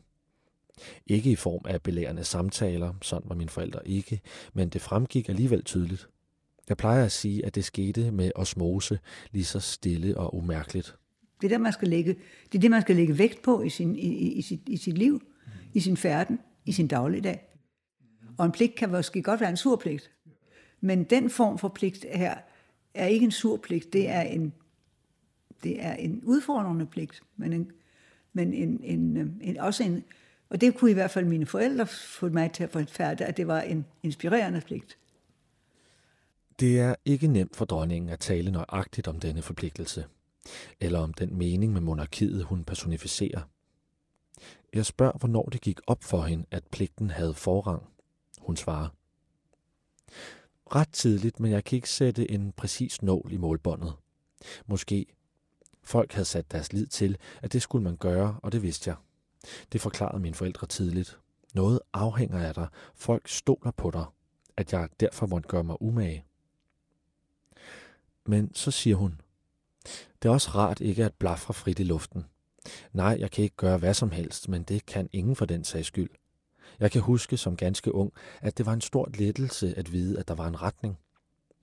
Ikke 1.07 1.31
i 1.31 1.37
form 1.37 1.63
af 1.65 1.83
belærende 1.83 2.25
samtaler, 2.25 2.95
sådan 3.03 3.29
var 3.29 3.35
mine 3.35 3.51
forældre 3.51 3.89
ikke, 3.89 4.21
men 4.53 4.69
det 4.69 4.83
fremgik 4.83 5.29
alligevel 5.29 5.65
tydeligt. 5.65 6.09
Jeg 6.71 6.77
plejer 6.77 7.05
at 7.05 7.13
sige, 7.13 7.47
at 7.47 7.55
det 7.55 7.65
skete 7.65 8.11
med 8.11 8.31
osmose, 8.35 8.99
lige 9.31 9.45
så 9.45 9.61
stille 9.61 10.17
og 10.17 10.37
umærkeligt. 10.37 10.97
Det 11.41 11.47
er, 11.47 11.49
der, 11.49 11.59
man 11.59 11.73
skal 11.73 11.89
lægge, 11.89 12.17
det, 12.53 12.59
er 12.59 12.61
det, 12.61 12.71
man 12.71 12.83
skal 12.83 12.97
lægge 12.97 13.19
vægt 13.19 13.43
på 13.43 13.63
i, 13.63 13.69
sin, 13.69 13.97
i, 13.97 14.09
i, 14.09 14.33
i, 14.33 14.43
sit, 14.43 14.61
i 14.67 14.77
sit 14.77 14.99
liv, 14.99 15.23
i 15.75 15.81
sin 15.81 15.97
færden, 15.97 16.41
i 16.67 16.73
sin 16.73 16.87
dagligdag. 16.89 17.41
Og 18.39 18.47
en 18.47 18.53
pligt 18.53 18.75
kan 18.75 18.91
måske 18.91 19.23
godt 19.23 19.41
være 19.41 19.51
en 19.51 19.57
sur 19.57 19.77
pligt. 19.77 20.11
Men 20.81 21.05
den 21.05 21.31
form 21.31 21.59
for 21.59 21.69
pligt 21.69 22.07
her 22.13 22.35
er 22.95 23.07
ikke 23.07 23.25
en 23.25 23.31
sur 23.31 23.57
pligt, 23.57 23.93
det 23.93 24.09
er 24.09 24.23
en, 24.23 24.53
det 25.63 25.85
er 25.85 25.95
en 25.95 26.23
udfordrende 26.25 26.87
pligt, 26.87 27.23
men, 27.37 27.53
en, 27.53 27.71
men 28.33 28.55
en, 28.55 28.81
en, 28.85 29.17
øh, 29.17 29.27
en, 29.41 29.57
også 29.57 29.85
en, 29.85 30.05
og 30.51 30.61
det 30.61 30.75
kunne 30.75 30.91
i 30.91 30.95
hvert 30.95 31.11
fald 31.11 31.25
mine 31.25 31.47
forældre 31.47 31.87
få 31.87 32.29
mig 32.29 32.53
til 32.53 32.65
at 32.65 32.71
forfærde, 32.71 33.25
at 33.25 33.37
det 33.37 33.47
var 33.47 33.61
en 33.61 33.87
inspirerende 34.03 34.61
pligt. 34.61 34.99
Det 36.61 36.81
er 36.81 36.95
ikke 37.05 37.27
nemt 37.27 37.57
for 37.57 37.65
dronningen 37.65 38.09
at 38.09 38.21
tale 38.21 38.51
nøjagtigt 38.51 39.09
om 39.09 39.21
denne 39.21 39.43
forpligtelse, 39.43 40.07
eller 40.81 40.99
om 40.99 41.15
den 41.15 41.39
mening 41.39 41.73
med 41.73 41.81
monarkiet, 41.81 42.45
hun 42.45 42.65
personificerer. 42.65 43.41
Jeg 44.73 44.87
spørger, 44.87 45.19
hvornår 45.19 45.43
det 45.43 45.61
gik 45.61 45.81
op 45.87 46.05
for 46.05 46.23
hende, 46.23 46.45
at 46.51 46.65
pligten 46.71 47.11
havde 47.11 47.35
forrang. 47.35 47.83
Hun 48.39 48.57
svarer. 48.57 48.89
Ret 50.67 50.89
tidligt, 50.93 51.41
men 51.41 51.51
jeg 51.51 51.65
kan 51.65 51.77
ikke 51.77 51.91
sætte 51.91 52.31
en 52.31 52.53
præcis 52.53 53.03
nål 53.03 53.29
i 53.33 53.37
målbåndet. 53.37 53.93
Måske. 54.67 55.07
Folk 55.83 56.13
havde 56.13 56.25
sat 56.25 56.53
deres 56.53 56.73
lid 56.73 56.87
til, 56.87 57.17
at 57.43 57.53
det 57.53 57.63
skulle 57.63 57.85
man 57.85 57.97
gøre, 57.97 58.41
og 58.43 58.53
det 58.53 58.63
vidste 58.63 58.91
jeg. 58.91 58.97
Det 59.73 59.81
forklarede 59.81 60.23
mine 60.23 60.35
forældre 60.35 60.67
tidligt. 60.67 61.19
Noget 61.55 61.81
afhænger 61.93 62.39
af 62.39 62.55
dig. 62.55 62.69
Folk 62.95 63.29
stoler 63.29 63.71
på 63.71 63.91
dig. 63.91 64.05
At 64.57 64.73
jeg 64.73 64.89
derfor 65.01 65.27
måtte 65.27 65.49
gøre 65.49 65.65
mig 65.65 65.83
umage. 65.83 66.25
Men 68.31 68.55
så 68.55 68.71
siger 68.71 68.97
hun, 68.97 69.21
det 70.23 70.29
er 70.29 70.33
også 70.33 70.51
rart 70.51 70.81
ikke 70.81 71.05
at 71.05 71.15
blafre 71.15 71.55
frit 71.55 71.79
i 71.79 71.83
luften. 71.83 72.25
Nej, 72.93 73.17
jeg 73.21 73.31
kan 73.31 73.45
ikke 73.45 73.57
gøre 73.57 73.79
hvad 73.79 73.95
som 73.95 74.11
helst, 74.11 74.49
men 74.49 74.63
det 74.63 74.87
kan 74.87 75.09
ingen 75.13 75.37
for 75.37 75.45
den 75.45 75.65
sags 75.65 75.87
skyld. 75.87 76.11
Jeg 76.81 76.91
kan 76.91 77.01
huske 77.01 77.37
som 77.37 77.57
ganske 77.57 77.95
ung, 77.95 78.13
at 78.41 78.59
det 78.59 78.67
var 78.67 78.73
en 78.73 78.81
stor 78.81 79.09
lettelse 79.15 79.75
at 79.79 79.93
vide, 79.93 80.19
at 80.19 80.29
der 80.29 80.35
var 80.35 80.49
en 80.49 80.63
retning. 80.63 80.99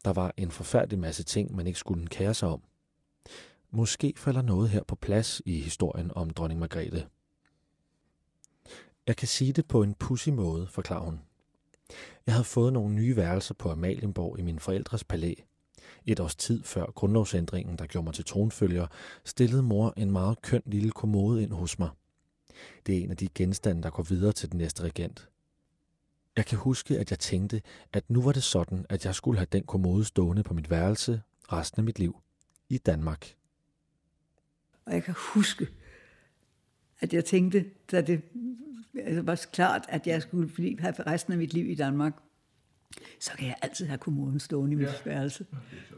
Der 0.05 0.13
var 0.13 0.33
en 0.37 0.51
forfærdelig 0.51 0.99
masse 0.99 1.23
ting, 1.23 1.55
man 1.55 1.67
ikke 1.67 1.79
skulle 1.79 2.07
kære 2.07 2.33
sig 2.33 2.49
om. 2.49 2.61
Måske 3.71 4.13
falder 4.17 4.41
noget 4.41 4.69
her 4.69 4.83
på 4.83 4.95
plads 4.95 5.41
i 5.45 5.61
historien 5.61 6.11
om 6.15 6.29
dronning 6.29 6.59
Margrethe. 6.59 7.07
Jeg 9.07 9.15
kan 9.15 9.27
sige 9.27 9.53
det 9.53 9.67
på 9.67 9.83
en 9.83 9.93
pussy 9.93 10.29
måde, 10.29 10.67
forklarer 10.67 11.05
hun. 11.05 11.19
Jeg 12.25 12.33
havde 12.33 12.45
fået 12.45 12.73
nogle 12.73 12.95
nye 12.95 13.15
værelser 13.15 13.53
på 13.53 13.71
Amalienborg 13.71 14.39
i 14.39 14.41
min 14.41 14.59
forældres 14.59 15.03
palæ. 15.03 15.33
Et 16.07 16.19
års 16.19 16.35
tid 16.35 16.63
før 16.63 16.85
grundlovsændringen, 16.85 17.77
der 17.77 17.85
gjorde 17.85 18.05
mig 18.05 18.13
til 18.13 18.25
tronfølger, 18.25 18.87
stillede 19.25 19.63
mor 19.63 19.93
en 19.97 20.11
meget 20.11 20.41
køn 20.41 20.61
lille 20.65 20.91
kommode 20.91 21.43
ind 21.43 21.51
hos 21.51 21.79
mig– 21.79 21.89
det 22.85 22.97
er 22.97 23.03
en 23.03 23.11
af 23.11 23.17
de 23.17 23.27
genstande, 23.35 23.83
der 23.83 23.89
går 23.89 24.03
videre 24.03 24.31
til 24.31 24.51
den 24.51 24.57
næste 24.57 24.83
regent. 24.83 25.29
Jeg 26.35 26.45
kan 26.45 26.57
huske, 26.57 26.99
at 26.99 27.11
jeg 27.11 27.19
tænkte, 27.19 27.61
at 27.93 28.09
nu 28.09 28.21
var 28.21 28.31
det 28.31 28.43
sådan, 28.43 28.85
at 28.89 29.05
jeg 29.05 29.15
skulle 29.15 29.37
have 29.37 29.47
den 29.51 29.63
kommode 29.63 30.05
stående 30.05 30.43
på 30.43 30.53
mit 30.53 30.69
værelse 30.69 31.21
resten 31.51 31.79
af 31.79 31.83
mit 31.83 31.99
liv 31.99 32.21
i 32.69 32.77
Danmark. 32.77 33.35
Og 34.85 34.93
jeg 34.93 35.03
kan 35.03 35.15
huske, 35.17 35.67
at 36.99 37.13
jeg 37.13 37.25
tænkte, 37.25 37.65
da 37.91 38.01
det 38.01 38.21
altså 38.95 39.21
var 39.21 39.45
klart, 39.51 39.85
at 39.89 40.07
jeg 40.07 40.21
skulle 40.21 40.79
have 40.79 40.93
resten 41.07 41.33
af 41.33 41.39
mit 41.39 41.53
liv 41.53 41.69
i 41.69 41.75
Danmark, 41.75 42.13
så 43.19 43.31
kan 43.37 43.47
jeg 43.47 43.55
altid 43.61 43.85
have 43.85 43.97
kommunen 43.97 44.39
stående 44.39 44.73
i 44.73 44.75
mit 44.75 44.87
ja. 44.87 44.93
værelse. 45.05 45.45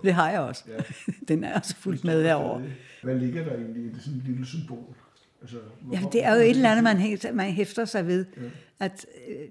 Det 0.03 0.13
har 0.13 0.31
jeg 0.31 0.39
også. 0.39 0.63
Ja. 0.67 0.77
Den 1.34 1.43
er 1.43 1.60
også 1.60 1.75
fuldt 1.75 2.03
med 2.03 2.24
herover. 2.24 2.62
Hvad 3.03 3.15
ligger 3.15 3.43
der 3.43 3.53
egentlig 3.53 3.83
i 3.83 3.90
det 3.90 4.01
sådan 4.01 4.20
et 4.20 4.25
lille 4.25 4.46
symbol? 4.46 4.96
Altså, 5.42 5.57
ja, 5.92 6.01
det 6.11 6.25
er 6.25 6.35
jo 6.35 6.42
et 6.42 6.50
eller 6.50 6.70
andet, 6.70 6.83
man, 6.83 6.98
hæfter, 6.98 7.33
man 7.33 7.51
hæfter 7.51 7.85
sig 7.85 8.07
ved. 8.07 8.25
Ja. 8.37 8.42
At, 8.79 9.05
øh, 9.27 9.48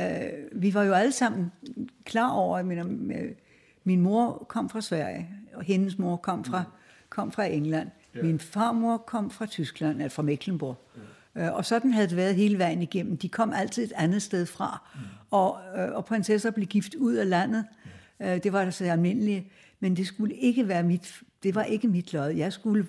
øh, 0.00 0.62
vi 0.62 0.74
var 0.74 0.84
jo 0.84 0.92
alle 0.92 1.12
sammen 1.12 1.52
klar 2.04 2.30
over, 2.30 2.58
at 2.58 2.66
min, 2.66 3.12
øh, 3.12 3.32
min 3.84 4.00
mor 4.00 4.46
kom 4.48 4.68
fra 4.68 4.80
Sverige, 4.80 5.28
og 5.54 5.62
hendes 5.62 5.98
mor 5.98 6.16
kom 6.16 6.44
fra, 6.44 6.62
mm. 6.62 6.68
kom 7.08 7.32
fra 7.32 7.44
England. 7.44 7.88
Ja. 8.14 8.22
Min 8.22 8.38
farmor 8.38 8.96
kom 8.96 9.30
fra 9.30 9.46
Tyskland, 9.46 10.02
altså 10.02 10.16
fra 10.16 10.22
Mecklenburg. 10.22 10.88
Ja. 10.96 11.00
Øh, 11.38 11.54
og 11.54 11.64
sådan 11.64 11.92
havde 11.92 12.08
det 12.08 12.16
været 12.16 12.34
hele 12.34 12.58
vejen 12.58 12.82
igennem. 12.82 13.16
De 13.16 13.28
kom 13.28 13.52
altid 13.52 13.84
et 13.84 13.92
andet 13.96 14.22
sted 14.22 14.46
fra. 14.46 14.88
Mm. 14.94 15.00
Og, 15.30 15.58
øh, 15.76 15.92
og 15.92 16.04
prinsesser 16.04 16.50
blev 16.50 16.66
gift 16.66 16.94
ud 16.94 17.14
af 17.14 17.28
landet. 17.28 17.64
Ja. 18.20 18.34
Øh, 18.34 18.42
det 18.42 18.52
var 18.52 18.70
så 18.70 18.84
almindeligt. 18.84 19.44
Men 19.80 19.96
det 19.96 20.06
skulle 20.06 20.34
ikke 20.34 20.68
være 20.68 20.82
mit, 20.82 21.20
det 21.42 21.54
var 21.54 21.62
ikke 21.62 21.88
mit 21.88 22.12
lod. 22.12 22.28
Jeg 22.28 22.52
skulle 22.52 22.86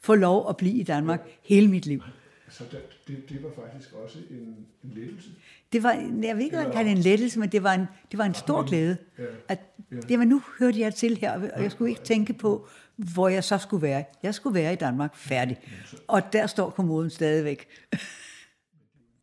få 0.00 0.14
lov 0.14 0.48
at 0.48 0.56
blive 0.56 0.74
i 0.74 0.82
Danmark 0.82 1.20
hele 1.42 1.68
mit 1.68 1.86
liv. 1.86 2.02
Så 2.48 2.64
det, 2.70 2.80
det, 3.08 3.28
det 3.28 3.42
var 3.42 3.50
faktisk 3.62 3.94
også 4.04 4.18
en, 4.30 4.56
en 4.84 4.90
lettelse? 4.94 5.28
Det 5.72 5.82
var, 5.82 5.92
jeg 6.22 6.36
ved 6.36 6.44
ikke, 6.44 6.58
om 6.58 6.70
det 6.70 6.90
en 6.90 6.98
lettelse, 6.98 7.38
men 7.38 7.48
det 7.48 7.62
var 7.62 7.74
en, 7.74 7.86
det 8.10 8.18
var 8.18 8.24
en 8.24 8.34
stor 8.34 8.62
glæde. 8.62 8.96
Ja. 9.18 9.24
At, 9.48 9.60
ja. 9.92 9.96
Jamen, 10.10 10.28
nu 10.28 10.42
hørte 10.58 10.80
jeg 10.80 10.94
til 10.94 11.16
her, 11.16 11.50
og 11.54 11.62
jeg 11.62 11.70
skulle 11.72 11.90
ikke 11.90 12.02
tænke 12.02 12.32
på, 12.32 12.68
hvor 12.96 13.28
jeg 13.28 13.44
så 13.44 13.58
skulle 13.58 13.82
være. 13.82 14.04
Jeg 14.22 14.34
skulle 14.34 14.54
være 14.54 14.72
i 14.72 14.76
Danmark 14.76 15.16
færdig. 15.16 15.60
Og 16.08 16.32
der 16.32 16.46
står 16.46 16.70
kommoden 16.70 17.10
stadigvæk. 17.10 17.66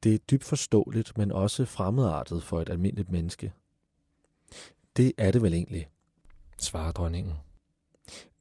Det 0.04 0.14
er 0.14 0.18
dybt 0.18 0.44
forståeligt, 0.44 1.18
men 1.18 1.32
også 1.32 1.66
fremmedartet 1.66 2.44
for 2.44 2.62
et 2.62 2.70
almindeligt 2.70 3.12
menneske. 3.12 3.54
Det 4.98 5.14
er 5.18 5.32
det 5.32 5.42
vel 5.42 5.54
egentlig, 5.54 5.88
svarer 6.58 6.92
dronningen. 6.92 7.34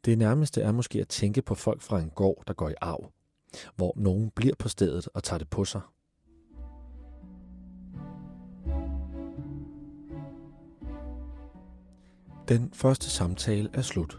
Det 0.05 0.19
nærmeste 0.19 0.63
er 0.63 0.73
måske 0.73 1.01
at 1.01 1.09
tænke 1.09 1.43
på 1.43 1.55
folk 1.55 1.83
fra 1.83 2.01
en 2.01 2.11
gård, 2.11 2.45
der 2.47 2.53
går 2.53 2.69
i 2.69 2.75
arv, 2.81 3.13
hvor 3.77 3.93
nogen 3.97 4.31
bliver 4.31 4.55
på 4.59 4.69
stedet 4.69 5.09
og 5.15 5.25
tager 5.25 5.39
det 5.39 5.51
på 5.51 5.65
sig. 5.65 5.81
Den 12.49 12.71
første 12.73 13.11
samtale 13.11 13.71
er 13.73 13.83
slut. 13.83 14.19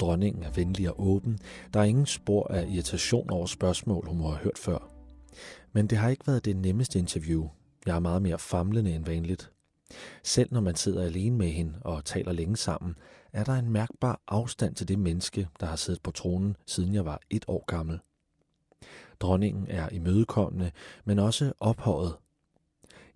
Dronningen 0.00 0.42
er 0.42 0.50
venlig 0.50 0.90
og 0.90 1.06
åben. 1.06 1.38
Der 1.74 1.80
er 1.80 1.84
ingen 1.84 2.06
spor 2.06 2.46
af 2.50 2.66
irritation 2.68 3.30
over 3.30 3.46
spørgsmål, 3.46 4.08
hun 4.08 4.18
må 4.18 4.28
have 4.28 4.38
hørt 4.38 4.58
før. 4.58 4.90
Men 5.72 5.86
det 5.86 5.98
har 5.98 6.08
ikke 6.08 6.26
været 6.26 6.44
det 6.44 6.56
nemmeste 6.56 6.98
interview. 6.98 7.48
Jeg 7.86 7.96
er 7.96 8.00
meget 8.00 8.22
mere 8.22 8.38
famlende 8.38 8.94
end 8.94 9.04
vanligt. 9.04 9.50
Selv 10.22 10.52
når 10.52 10.60
man 10.60 10.76
sidder 10.76 11.02
alene 11.04 11.36
med 11.36 11.48
hende 11.48 11.74
og 11.80 12.04
taler 12.04 12.32
længe 12.32 12.56
sammen, 12.56 12.94
er 13.32 13.44
der 13.44 13.52
en 13.52 13.70
mærkbar 13.70 14.20
afstand 14.28 14.74
til 14.74 14.88
det 14.88 14.98
menneske, 14.98 15.48
der 15.60 15.66
har 15.66 15.76
siddet 15.76 16.02
på 16.02 16.10
tronen, 16.10 16.56
siden 16.66 16.94
jeg 16.94 17.04
var 17.04 17.20
et 17.30 17.44
år 17.48 17.64
gammel. 17.66 18.00
Dronningen 19.20 19.66
er 19.68 19.88
imødekommende, 19.88 20.70
men 21.04 21.18
også 21.18 21.52
ophøjet. 21.60 22.14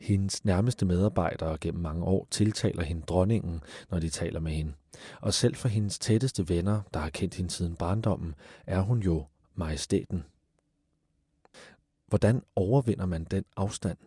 Hendes 0.01 0.45
nærmeste 0.45 0.87
medarbejdere 0.87 1.59
gennem 1.61 1.83
mange 1.83 2.05
år 2.05 2.29
tiltaler 2.31 2.83
hende 2.83 3.03
dronningen, 3.03 3.63
når 3.91 3.99
de 3.99 4.09
taler 4.09 4.41
med 4.41 4.53
hende. 4.53 4.73
Og 5.21 5.35
selv 5.35 5.55
for 5.55 5.69
hendes 5.69 5.99
tætteste 5.99 6.49
venner, 6.49 6.83
der 6.95 7.01
har 7.01 7.11
kendt 7.11 7.35
hende 7.35 7.51
siden 7.51 7.77
barndommen, 7.77 8.35
er 8.67 8.81
hun 8.81 9.01
jo 9.01 9.25
majestæten. 9.55 10.25
Hvordan 12.07 12.43
overvinder 12.57 13.07
man 13.07 13.25
den 13.25 13.45
afstand? 13.57 13.99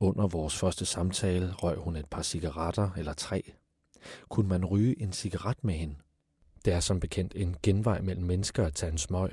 Under 0.00 0.26
vores 0.26 0.56
første 0.56 0.86
samtale 0.86 1.52
røg 1.52 1.76
hun 1.76 1.96
et 1.96 2.06
par 2.06 2.22
cigaretter 2.22 2.90
eller 2.96 3.12
tre. 3.12 3.52
Kunne 4.28 4.48
man 4.48 4.64
ryge 4.64 5.02
en 5.02 5.12
cigaret 5.12 5.64
med 5.64 5.74
hende? 5.74 5.94
Det 6.64 6.72
er 6.72 6.80
som 6.80 7.00
bekendt 7.00 7.32
en 7.36 7.56
genvej 7.62 8.00
mellem 8.00 8.24
mennesker 8.24 8.66
at 8.66 8.74
tage 8.74 8.92
en 8.92 8.98
smøg. 8.98 9.30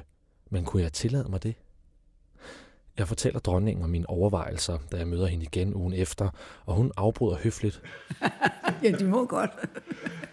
Men 0.49 0.65
kunne 0.65 0.83
jeg 0.83 0.93
tillade 0.93 1.29
mig 1.29 1.43
det? 1.43 1.55
Jeg 2.97 3.07
fortæller 3.07 3.39
dronningen 3.39 3.83
om 3.83 3.89
mine 3.89 4.09
overvejelser, 4.09 4.77
da 4.91 4.97
jeg 4.97 5.07
møder 5.07 5.25
hende 5.25 5.43
igen 5.43 5.73
ugen 5.73 5.93
efter, 5.93 6.29
og 6.65 6.75
hun 6.75 6.91
afbryder 6.97 7.37
høfligt. 7.43 7.81
ja, 8.83 8.91
de 8.91 9.05
må 9.05 9.25
godt. 9.25 9.51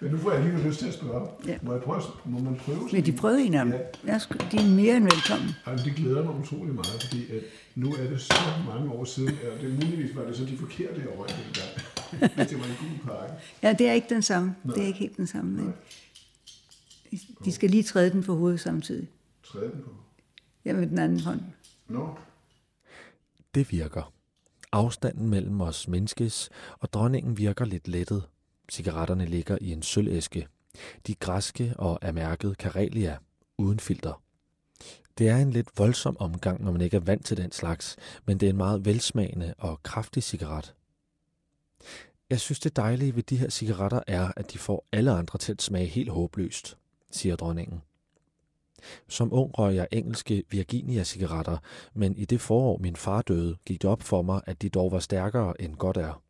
Men 0.01 0.11
nu 0.11 0.18
får 0.18 0.33
jeg 0.33 0.44
lige 0.44 0.68
lyst 0.68 0.79
til 0.79 0.88
at 0.88 0.94
spørge. 0.94 1.29
Ja. 1.46 1.59
Må, 1.62 1.73
jeg 1.73 1.83
prøve, 1.83 2.03
må 2.25 2.38
man 2.38 2.57
prøve? 2.57 2.88
Men 2.92 3.07
de 3.07 3.12
prøvede 3.12 3.42
en 3.42 3.55
af 3.55 3.64
dem. 3.64 3.75
Ja. 4.07 4.18
de 4.53 4.57
er 4.57 4.70
mere 4.77 4.96
end 4.96 5.05
velkommen. 5.05 5.51
Altså, 5.66 5.87
det 5.87 5.94
glæder 5.96 6.25
mig 6.25 6.35
utrolig 6.35 6.75
meget, 6.75 7.03
fordi 7.03 7.33
at 7.37 7.42
nu 7.75 7.92
er 7.92 8.09
det 8.11 8.20
så 8.20 8.35
mange 8.66 8.92
år 8.92 9.05
siden, 9.05 9.38
og 9.53 9.62
det 9.62 9.73
muligvis 9.73 10.16
var 10.16 10.25
det 10.25 10.37
så 10.37 10.44
de 10.44 10.57
forkerte, 10.57 11.01
jeg 11.01 11.18
røg 11.18 11.29
dengang. 11.29 11.70
Hvis 12.37 12.46
det 12.46 12.59
var 12.59 12.64
en 12.64 12.77
god 12.81 13.14
pakke. 13.14 13.35
Ja, 13.62 13.73
det 13.73 13.88
er 13.88 13.92
ikke 13.92 14.09
den 14.09 14.23
samme. 14.23 14.55
Nej. 14.64 14.75
Det 14.75 14.83
er 14.83 14.87
ikke 14.87 14.99
helt 14.99 15.16
den 15.16 15.27
samme. 15.27 15.53
Men 15.53 15.75
de 17.44 17.53
skal 17.53 17.70
lige 17.70 17.83
træde 17.83 18.11
den 18.11 18.23
for 18.23 18.35
hovedet 18.35 18.61
samtidig. 18.61 19.09
Træde 19.44 19.70
den 19.70 19.83
på? 19.85 19.90
Ja, 20.64 20.73
med 20.73 20.87
den 20.87 20.99
anden 20.99 21.20
hånd. 21.20 21.40
Nå. 21.88 21.99
No. 21.99 22.07
Det 23.54 23.72
virker. 23.72 24.12
Afstanden 24.72 25.28
mellem 25.28 25.60
os 25.60 25.88
menneskes 25.88 26.50
og 26.78 26.92
dronningen 26.92 27.38
virker 27.38 27.64
lidt 27.64 27.88
lettet. 27.88 28.28
Cigaretterne 28.70 29.26
ligger 29.26 29.58
i 29.60 29.72
en 29.72 29.82
sølvæske. 29.82 30.46
De 31.06 31.14
græske 31.14 31.74
og 31.78 31.98
er 32.02 32.12
mærket 32.12 32.58
Karelia, 32.58 33.18
uden 33.58 33.80
filter. 33.80 34.22
Det 35.18 35.28
er 35.28 35.36
en 35.36 35.50
lidt 35.50 35.68
voldsom 35.76 36.16
omgang, 36.18 36.64
når 36.64 36.72
man 36.72 36.80
ikke 36.80 36.96
er 36.96 37.00
vant 37.00 37.26
til 37.26 37.36
den 37.36 37.52
slags, 37.52 37.96
men 38.26 38.40
det 38.40 38.46
er 38.46 38.50
en 38.50 38.56
meget 38.56 38.84
velsmagende 38.84 39.54
og 39.58 39.82
kraftig 39.82 40.22
cigaret. 40.22 40.74
Jeg 42.30 42.40
synes, 42.40 42.60
det 42.60 42.76
dejlige 42.76 43.16
ved 43.16 43.22
de 43.22 43.36
her 43.36 43.50
cigaretter 43.50 44.00
er, 44.06 44.32
at 44.36 44.52
de 44.52 44.58
får 44.58 44.86
alle 44.92 45.10
andre 45.10 45.38
til 45.38 45.52
at 45.52 45.62
smage 45.62 45.86
helt 45.86 46.10
håbløst, 46.10 46.76
siger 47.10 47.36
dronningen. 47.36 47.82
Som 49.09 49.33
ung 49.33 49.59
røg 49.59 49.75
jeg 49.75 49.88
engelske 49.93 50.45
Virginia-cigaretter, 50.51 51.59
men 51.95 52.16
i 52.16 52.25
det 52.25 52.40
forår 52.40 52.79
min 52.79 52.97
far 52.97 53.23
døde, 53.23 53.57
gik 53.66 53.83
det 53.83 53.90
op 53.90 54.03
for 54.03 54.23
mig, 54.23 54.40
at 54.47 54.62
de 54.62 54.69
dog 54.69 54.93
var 54.93 54.99
stærkere 54.99 55.61
end 55.61 55.77
godt 55.77 55.97
er. 55.97 56.23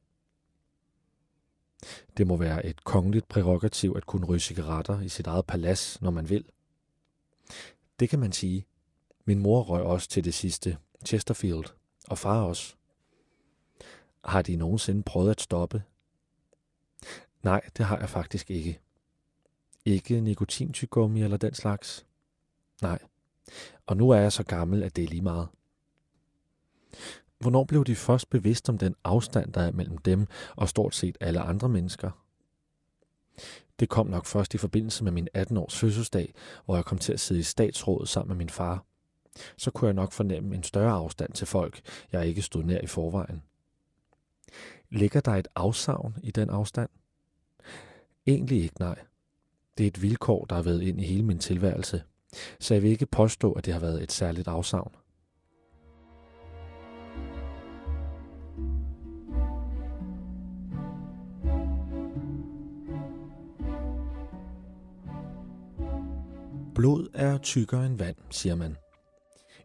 Det 2.17 2.27
må 2.27 2.37
være 2.37 2.67
et 2.67 2.85
kongeligt 2.85 3.29
prerogativ 3.29 3.95
at 3.97 4.07
kunne 4.07 4.27
ryge 4.27 4.41
cigaretter 4.41 5.01
i 5.01 5.09
sit 5.09 5.27
eget 5.27 5.47
palads, 5.47 6.03
når 6.03 6.11
man 6.11 6.29
vil. 6.29 6.45
Det 8.01 8.09
kan 8.09 8.19
man 8.19 8.33
sige. 8.33 8.67
Min 9.25 9.39
mor 9.39 9.63
røg 9.63 9.83
også 9.83 10.09
til 10.09 10.25
det 10.25 10.35
sidste, 10.35 10.79
Chesterfield, 11.07 11.65
og 12.09 12.19
far 12.19 12.43
også. 12.43 12.75
Har 14.25 14.43
de 14.43 14.57
nogensinde 14.57 15.03
prøvet 15.03 15.31
at 15.31 15.41
stoppe? 15.41 15.83
Nej, 17.43 17.61
det 17.77 17.85
har 17.85 17.99
jeg 17.99 18.09
faktisk 18.09 18.51
ikke. 18.51 18.81
Ikke 19.85 20.21
nikotintygummi 20.21 21.23
eller 21.23 21.37
den 21.37 21.55
slags. 21.55 22.07
Nej. 22.83 22.99
Og 23.87 23.97
nu 23.97 24.11
er 24.11 24.17
jeg 24.17 24.33
så 24.33 24.43
gammel, 24.43 24.83
at 24.83 24.97
det 24.97 25.05
er 25.05 25.09
lige 25.09 25.23
meget. 25.23 25.49
Hvornår 27.39 27.65
blev 27.65 27.85
de 27.85 27.97
først 27.97 28.31
bevidst 28.31 28.69
om 28.69 28.79
den 28.79 28.95
afstand, 29.05 29.53
der 29.53 29.61
er 29.61 29.73
mellem 29.73 29.99
dem 29.99 30.27
og 30.57 30.69
stort 30.69 30.95
set 30.95 31.17
alle 31.21 31.41
andre 31.41 31.69
mennesker? 31.69 32.11
Det 33.81 33.89
kom 33.89 34.07
nok 34.07 34.27
først 34.27 34.55
i 34.55 34.59
forbindelse 34.59 35.05
med 35.05 35.13
min 35.13 35.29
18-års 35.37 35.79
fødselsdag, 35.79 36.35
hvor 36.65 36.75
jeg 36.75 36.85
kom 36.85 36.99
til 36.99 37.13
at 37.13 37.21
sidde 37.21 37.41
i 37.41 37.43
statsrådet 37.43 38.09
sammen 38.09 38.29
med 38.29 38.37
min 38.37 38.51
far. 38.51 38.85
Så 39.57 39.71
kunne 39.71 39.87
jeg 39.87 39.95
nok 39.95 40.13
fornemme 40.13 40.55
en 40.55 40.63
større 40.63 40.93
afstand 40.93 41.33
til 41.33 41.47
folk, 41.47 41.81
jeg 42.13 42.27
ikke 42.27 42.43
stod 42.43 42.65
nær 42.65 42.81
i 42.81 42.87
forvejen. 42.87 43.43
Ligger 44.91 45.21
der 45.21 45.33
et 45.33 45.49
afsavn 45.55 46.17
i 46.23 46.31
den 46.31 46.51
afstand? 46.51 46.91
Egentlig 48.27 48.63
ikke 48.63 48.81
nej. 48.81 48.99
Det 49.79 49.85
er 49.85 49.89
et 49.89 50.03
vilkår, 50.03 50.45
der 50.45 50.55
har 50.55 50.63
været 50.63 50.83
ind 50.83 51.01
i 51.01 51.05
hele 51.05 51.23
min 51.23 51.39
tilværelse, 51.39 52.03
så 52.61 52.75
jeg 52.75 52.83
vil 52.83 52.91
ikke 52.91 53.07
påstå, 53.07 53.53
at 53.53 53.67
det 53.67 53.73
har 53.73 53.81
været 53.81 54.03
et 54.03 54.13
særligt 54.13 54.49
afsavn. 54.49 54.93
Blod 66.75 67.09
er 67.15 67.39
tykkere 67.39 67.87
end 67.87 67.99
vand, 67.99 68.17
siger 68.31 68.55
man. 68.55 68.77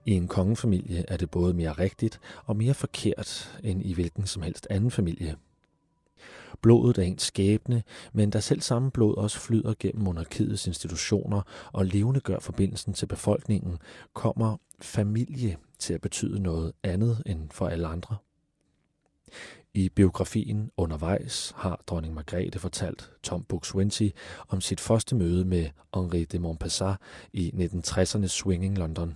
I 0.05 0.11
en 0.11 0.27
kongefamilie 0.27 1.05
er 1.07 1.17
det 1.17 1.31
både 1.31 1.53
mere 1.53 1.71
rigtigt 1.71 2.19
og 2.45 2.57
mere 2.57 2.73
forkert 2.73 3.59
end 3.63 3.85
i 3.85 3.93
hvilken 3.93 4.27
som 4.27 4.41
helst 4.41 4.67
anden 4.69 4.91
familie. 4.91 5.35
Blodet 6.65 6.97
er 6.97 7.01
ens 7.01 7.21
skæbne, 7.21 7.83
men 8.13 8.29
da 8.29 8.39
selv 8.39 8.61
samme 8.61 8.91
blod 8.91 9.17
også 9.17 9.39
flyder 9.39 9.73
gennem 9.79 10.03
monarkiets 10.03 10.67
institutioner 10.67 11.41
og 11.73 11.85
levende 11.85 12.19
gør 12.19 12.39
forbindelsen 12.39 12.93
til 12.93 13.05
befolkningen, 13.05 13.77
kommer 14.13 14.57
familie 14.81 15.57
til 15.79 15.93
at 15.93 16.01
betyde 16.01 16.39
noget 16.39 16.73
andet 16.83 17.23
end 17.25 17.49
for 17.51 17.67
alle 17.67 17.87
andre. 17.87 18.15
I 19.73 19.89
biografien 19.89 20.71
Undervejs 20.77 21.53
har 21.55 21.83
dronning 21.87 22.13
Margrethe 22.13 22.59
fortalt 22.59 23.11
Tom 23.23 23.45
Buk-Swienty 23.53 24.09
om 24.47 24.61
sit 24.61 24.79
første 24.79 25.15
møde 25.15 25.45
med 25.45 25.69
Henri 25.95 26.23
de 26.23 26.39
Montpassat 26.39 26.97
i 27.33 27.51
1960'ernes 27.55 28.27
swinging 28.27 28.77
London. 28.77 29.15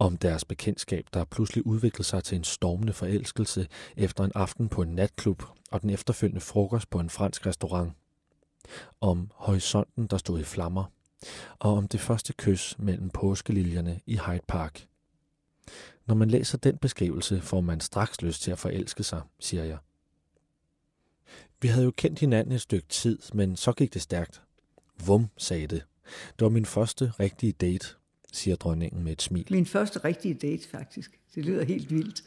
Om 0.00 0.16
deres 0.16 0.44
bekendtskab, 0.44 1.06
der 1.14 1.24
pludselig 1.24 1.66
udviklede 1.66 2.04
sig 2.04 2.24
til 2.24 2.36
en 2.36 2.44
stormende 2.44 2.92
forelskelse 2.92 3.68
efter 3.96 4.24
en 4.24 4.32
aften 4.34 4.68
på 4.68 4.82
en 4.82 4.94
natklub 4.94 5.42
og 5.70 5.82
den 5.82 5.90
efterfølgende 5.90 6.40
frokost 6.40 6.90
på 6.90 7.00
en 7.00 7.10
fransk 7.10 7.46
restaurant. 7.46 7.92
Om 9.00 9.30
horisonten, 9.34 10.06
der 10.06 10.16
stod 10.16 10.40
i 10.40 10.44
flammer. 10.44 10.84
Og 11.58 11.72
om 11.72 11.88
det 11.88 12.00
første 12.00 12.32
kys 12.32 12.76
mellem 12.78 13.10
påskeliljerne 13.10 14.00
i 14.06 14.16
Hyde 14.26 14.40
Park. 14.48 14.86
Når 16.06 16.14
man 16.14 16.30
læser 16.30 16.58
den 16.58 16.78
beskrivelse, 16.78 17.40
får 17.40 17.60
man 17.60 17.80
straks 17.80 18.22
lyst 18.22 18.42
til 18.42 18.50
at 18.50 18.58
forelske 18.58 19.02
sig, 19.02 19.22
siger 19.38 19.64
jeg. 19.64 19.78
Vi 21.62 21.68
havde 21.68 21.84
jo 21.84 21.92
kendt 21.96 22.18
hinanden 22.18 22.54
et 22.54 22.60
stykke 22.60 22.88
tid, 22.88 23.18
men 23.34 23.56
så 23.56 23.72
gik 23.72 23.94
det 23.94 24.02
stærkt. 24.02 24.42
Vum, 25.06 25.26
sagde 25.36 25.66
det. 25.66 25.84
Det 26.38 26.44
var 26.44 26.48
min 26.48 26.66
første 26.66 27.12
rigtige 27.20 27.52
date, 27.52 27.99
siger 28.32 28.56
dronningen 28.56 29.04
med 29.04 29.12
et 29.12 29.22
smil. 29.22 29.46
Min 29.50 29.66
første 29.66 29.98
rigtige 29.98 30.34
date, 30.34 30.68
faktisk. 30.68 31.20
Det 31.34 31.44
lyder 31.44 31.64
helt 31.64 31.90
vildt. 31.90 32.22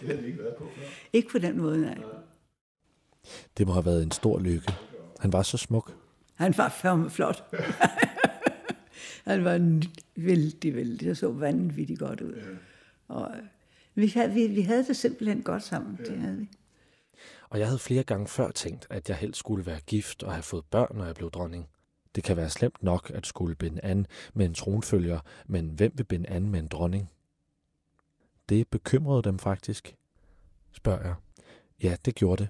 Det 0.00 0.08
havde 0.08 0.26
ikke 0.26 0.38
været 0.38 0.54
på 0.58 0.68
før. 0.76 0.82
Ikke 1.12 1.28
på 1.28 1.38
den 1.38 1.58
måde, 1.58 1.80
nej. 1.80 1.98
Det 3.58 3.66
må 3.66 3.72
have 3.72 3.84
været 3.84 4.02
en 4.02 4.10
stor 4.10 4.38
lykke. 4.38 4.72
Han 5.20 5.32
var 5.32 5.42
så 5.42 5.56
smuk. 5.56 5.92
Han 6.34 6.54
var 6.56 6.68
fandme 6.68 7.10
flot. 7.10 7.44
han 9.30 9.44
var 9.44 9.80
vældig, 10.16 10.74
vældig. 10.74 11.08
Det 11.08 11.18
så 11.18 11.32
vanvittigt 11.32 11.98
godt 11.98 12.20
ud. 12.20 12.42
Og 13.08 13.30
øh, 13.36 13.42
vi 13.94 14.06
havde, 14.06 14.32
vi, 14.32 14.46
vi 14.46 14.60
havde 14.60 14.86
det 14.86 14.96
simpelthen 14.96 15.42
godt 15.42 15.62
sammen. 15.62 15.96
Det 15.96 16.18
havde 16.18 16.36
vi. 16.36 16.48
Og 17.50 17.58
jeg 17.58 17.66
havde 17.66 17.78
flere 17.78 18.02
gange 18.02 18.28
før 18.28 18.50
tænkt, 18.50 18.86
at 18.90 19.08
jeg 19.08 19.16
helst 19.16 19.38
skulle 19.38 19.66
være 19.66 19.80
gift 19.80 20.22
og 20.22 20.32
have 20.32 20.42
fået 20.42 20.64
børn, 20.64 20.96
når 20.96 21.04
jeg 21.04 21.14
blev 21.14 21.30
dronning. 21.30 21.68
Det 22.14 22.24
kan 22.24 22.36
være 22.36 22.50
slemt 22.50 22.82
nok 22.82 23.10
at 23.14 23.26
skulle 23.26 23.54
binde 23.54 23.84
an 23.84 24.06
med 24.34 24.46
en 24.46 24.54
tronfølger, 24.54 25.20
men 25.46 25.68
hvem 25.68 25.92
vil 25.94 26.04
binde 26.04 26.28
an 26.28 26.48
med 26.48 26.60
en 26.60 26.68
dronning? 26.68 27.10
Det 28.48 28.68
bekymrede 28.68 29.22
dem 29.22 29.38
faktisk, 29.38 29.96
spørger 30.72 31.02
jeg. 31.02 31.14
Ja, 31.82 31.96
det 32.04 32.14
gjorde 32.14 32.42
det. 32.42 32.48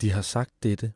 De 0.00 0.10
har 0.10 0.22
sagt 0.22 0.62
dette. 0.62 0.92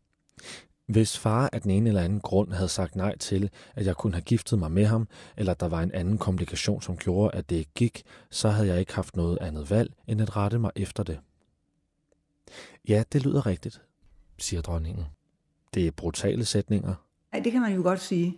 Hvis 0.87 1.18
far 1.18 1.51
af 1.53 1.62
den 1.62 1.71
ene 1.71 1.88
eller 1.88 2.03
anden 2.03 2.21
grund 2.21 2.53
havde 2.53 2.68
sagt 2.68 2.97
nej 2.97 3.16
til, 3.16 3.51
at 3.75 3.87
jeg 3.87 3.97
kunne 3.97 4.12
have 4.12 4.23
giftet 4.23 4.59
mig 4.59 4.73
med 4.73 4.85
ham, 4.85 5.09
eller 5.37 5.55
der 5.55 5.68
var 5.68 5.83
en 5.83 5.92
anden 5.92 6.18
komplikation, 6.18 6.83
som 6.83 6.97
gjorde, 6.97 7.37
at 7.37 7.51
det 7.51 7.57
ikke 7.57 7.71
gik, 7.75 8.03
så 8.31 8.49
havde 8.49 8.68
jeg 8.68 8.81
ikke 8.81 8.94
haft 8.94 9.16
noget 9.16 9.38
andet 9.38 9.71
valg, 9.71 9.94
end 10.07 10.23
at 10.23 10.37
rette 10.37 10.59
mig 10.59 10.71
efter 10.77 11.03
det. 11.03 11.21
Ja, 12.88 13.05
det 13.12 13.23
lyder 13.23 13.47
rigtigt, 13.47 13.83
siger 14.38 14.62
dronningen. 14.62 15.05
Det 15.74 15.87
er 15.87 15.90
brutale 15.90 16.44
sætninger. 16.44 16.94
Nej, 17.33 17.42
det 17.42 17.52
kan 17.52 17.61
man 17.61 17.74
jo 17.74 17.83
godt 17.83 18.00
sige. 18.00 18.37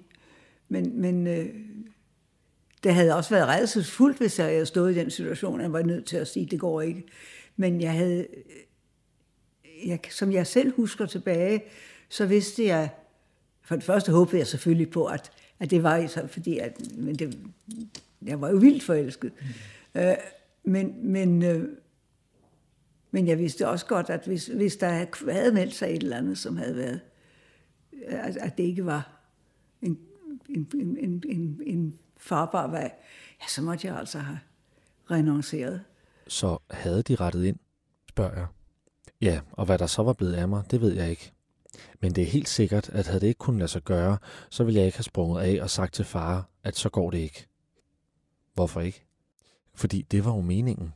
Men, 0.68 1.00
men 1.00 1.26
øh, 1.26 1.54
det 2.84 2.94
havde 2.94 3.14
også 3.14 3.30
været 3.30 3.48
redselsfuldt, 3.48 4.18
hvis 4.18 4.38
jeg 4.38 4.46
havde 4.46 4.66
stået 4.66 4.92
i 4.92 4.98
den 4.98 5.10
situation, 5.10 5.60
at 5.60 5.64
jeg 5.64 5.72
var 5.72 5.82
nødt 5.82 6.06
til 6.06 6.16
at 6.16 6.28
sige, 6.28 6.44
at 6.44 6.50
det 6.50 6.60
går 6.60 6.80
ikke. 6.80 7.04
Men 7.56 7.80
jeg 7.80 7.92
havde, 7.92 8.20
øh, 8.20 9.88
jeg, 9.88 10.00
som 10.10 10.32
jeg 10.32 10.46
selv 10.46 10.76
husker 10.76 11.06
tilbage, 11.06 11.62
så 12.08 12.26
vidste 12.26 12.64
jeg, 12.64 12.88
for 13.62 13.74
det 13.74 13.84
første 13.84 14.12
håbede 14.12 14.38
jeg 14.38 14.46
selvfølgelig 14.46 14.90
på, 14.90 15.06
at, 15.06 15.32
at 15.60 15.70
det 15.70 15.82
var 15.82 16.06
så, 16.06 16.26
fordi 16.26 16.58
at, 16.58 16.96
men 16.96 17.14
det, 17.14 17.38
jeg 18.22 18.40
var 18.40 18.50
jo 18.50 18.56
vildt 18.56 18.82
forelsket. 18.82 19.32
Mm. 19.94 20.00
Øh, 20.00 20.16
men, 20.64 21.12
men, 21.12 21.42
øh, 21.42 21.68
men 23.10 23.28
jeg 23.28 23.38
vidste 23.38 23.68
også 23.68 23.86
godt, 23.86 24.10
at 24.10 24.26
hvis, 24.26 24.46
hvis 24.46 24.76
der 24.76 24.88
havde 25.32 25.52
meldt 25.52 25.74
sig 25.74 25.90
et 25.90 26.02
eller 26.02 26.16
andet, 26.16 26.38
som 26.38 26.56
havde 26.56 26.76
været, 26.76 27.00
at, 28.06 28.36
at 28.36 28.58
det 28.58 28.64
ikke 28.64 28.86
var 28.86 29.20
en, 29.82 29.98
en, 30.48 30.68
en, 30.74 31.22
en, 31.28 31.60
en 31.66 31.98
farbar 32.16 32.66
vej, 32.66 32.92
ja, 33.40 33.46
så 33.48 33.62
måtte 33.62 33.86
jeg 33.86 33.96
altså 33.96 34.18
have 34.18 34.40
renonceret. 35.10 35.84
Så 36.28 36.58
havde 36.70 37.02
de 37.02 37.14
rettet 37.14 37.44
ind, 37.44 37.56
spørger 38.08 38.34
jeg. 38.34 38.46
Ja, 39.20 39.40
og 39.52 39.66
hvad 39.66 39.78
der 39.78 39.86
så 39.86 40.02
var 40.02 40.12
blevet 40.12 40.34
af 40.34 40.48
mig, 40.48 40.64
det 40.70 40.80
ved 40.80 40.92
jeg 40.92 41.10
ikke. 41.10 41.32
Men 42.00 42.12
det 42.12 42.22
er 42.22 42.26
helt 42.26 42.48
sikkert, 42.48 42.88
at 42.88 43.06
havde 43.06 43.20
det 43.20 43.26
ikke 43.26 43.38
kunnet 43.38 43.58
lade 43.58 43.70
sig 43.70 43.82
gøre, 43.82 44.18
så 44.50 44.64
ville 44.64 44.78
jeg 44.78 44.86
ikke 44.86 44.98
have 44.98 45.04
sprunget 45.04 45.42
af 45.42 45.62
og 45.62 45.70
sagt 45.70 45.94
til 45.94 46.04
far, 46.04 46.48
at 46.64 46.76
så 46.76 46.88
går 46.88 47.10
det 47.10 47.18
ikke. 47.18 47.46
Hvorfor 48.54 48.80
ikke? 48.80 49.04
Fordi 49.74 50.02
det 50.02 50.24
var 50.24 50.34
jo 50.34 50.40
meningen. 50.40 50.92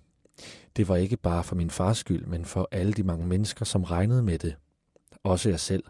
Det 0.77 0.88
var 0.88 0.97
ikke 0.97 1.17
bare 1.17 1.45
for 1.45 1.55
min 1.55 1.71
fars 1.71 1.99
skyld, 1.99 2.27
men 2.27 2.45
for 2.45 2.69
alle 2.71 2.93
de 2.93 3.03
mange 3.03 3.27
mennesker, 3.27 3.64
som 3.64 3.85
regnede 3.85 4.23
med 4.23 4.38
det. 4.38 4.57
Også 5.23 5.49
jeg 5.49 5.61
selv. 5.61 5.85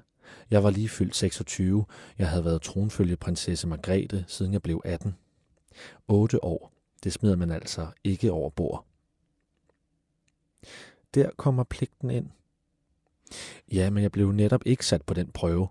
Jeg 0.51 0.65
var 0.65 0.71
lige 0.71 0.89
fyldt 0.89 1.17
26. 1.17 1.85
Jeg 2.19 2.29
havde 2.29 2.45
været 2.45 2.63
tronfølgeprinsesse 2.63 3.67
Margrethe, 3.67 4.25
siden 4.29 4.53
jeg 4.53 4.63
blev 4.63 4.81
18. 4.85 5.17
8 6.09 6.45
år. 6.45 6.73
Det 7.05 7.13
smider 7.13 7.37
man 7.37 7.51
altså 7.51 7.87
ikke 8.05 8.33
over 8.33 8.51
bord. 8.51 8.87
Der 11.15 11.31
kommer 11.37 11.65
pligten 11.65 12.11
ind. 12.11 12.27
Ja, 13.73 13.91
men 13.91 14.03
jeg 14.03 14.13
blev 14.13 14.33
netop 14.33 14.63
ikke 14.67 14.87
sat 14.87 15.03
på 15.03 15.15
den 15.15 15.31
prøve. 15.31 15.69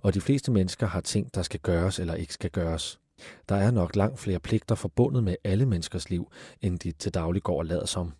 Og 0.00 0.14
de 0.14 0.20
fleste 0.20 0.50
mennesker 0.50 0.86
har 0.86 1.00
ting, 1.00 1.34
der 1.34 1.42
skal 1.42 1.60
gøres 1.60 1.98
eller 1.98 2.14
ikke 2.14 2.34
skal 2.34 2.50
gøres. 2.50 3.00
Der 3.48 3.54
er 3.54 3.70
nok 3.70 3.96
langt 3.96 4.20
flere 4.20 4.40
pligter 4.40 4.74
forbundet 4.74 5.24
med 5.24 5.36
alle 5.44 5.66
menneskers 5.66 6.10
liv, 6.10 6.32
end 6.60 6.78
de 6.78 6.92
til 6.92 7.14
daglig 7.14 7.42
går 7.42 7.58
og 7.58 7.66
lader 7.66 7.86
som. 7.86 8.12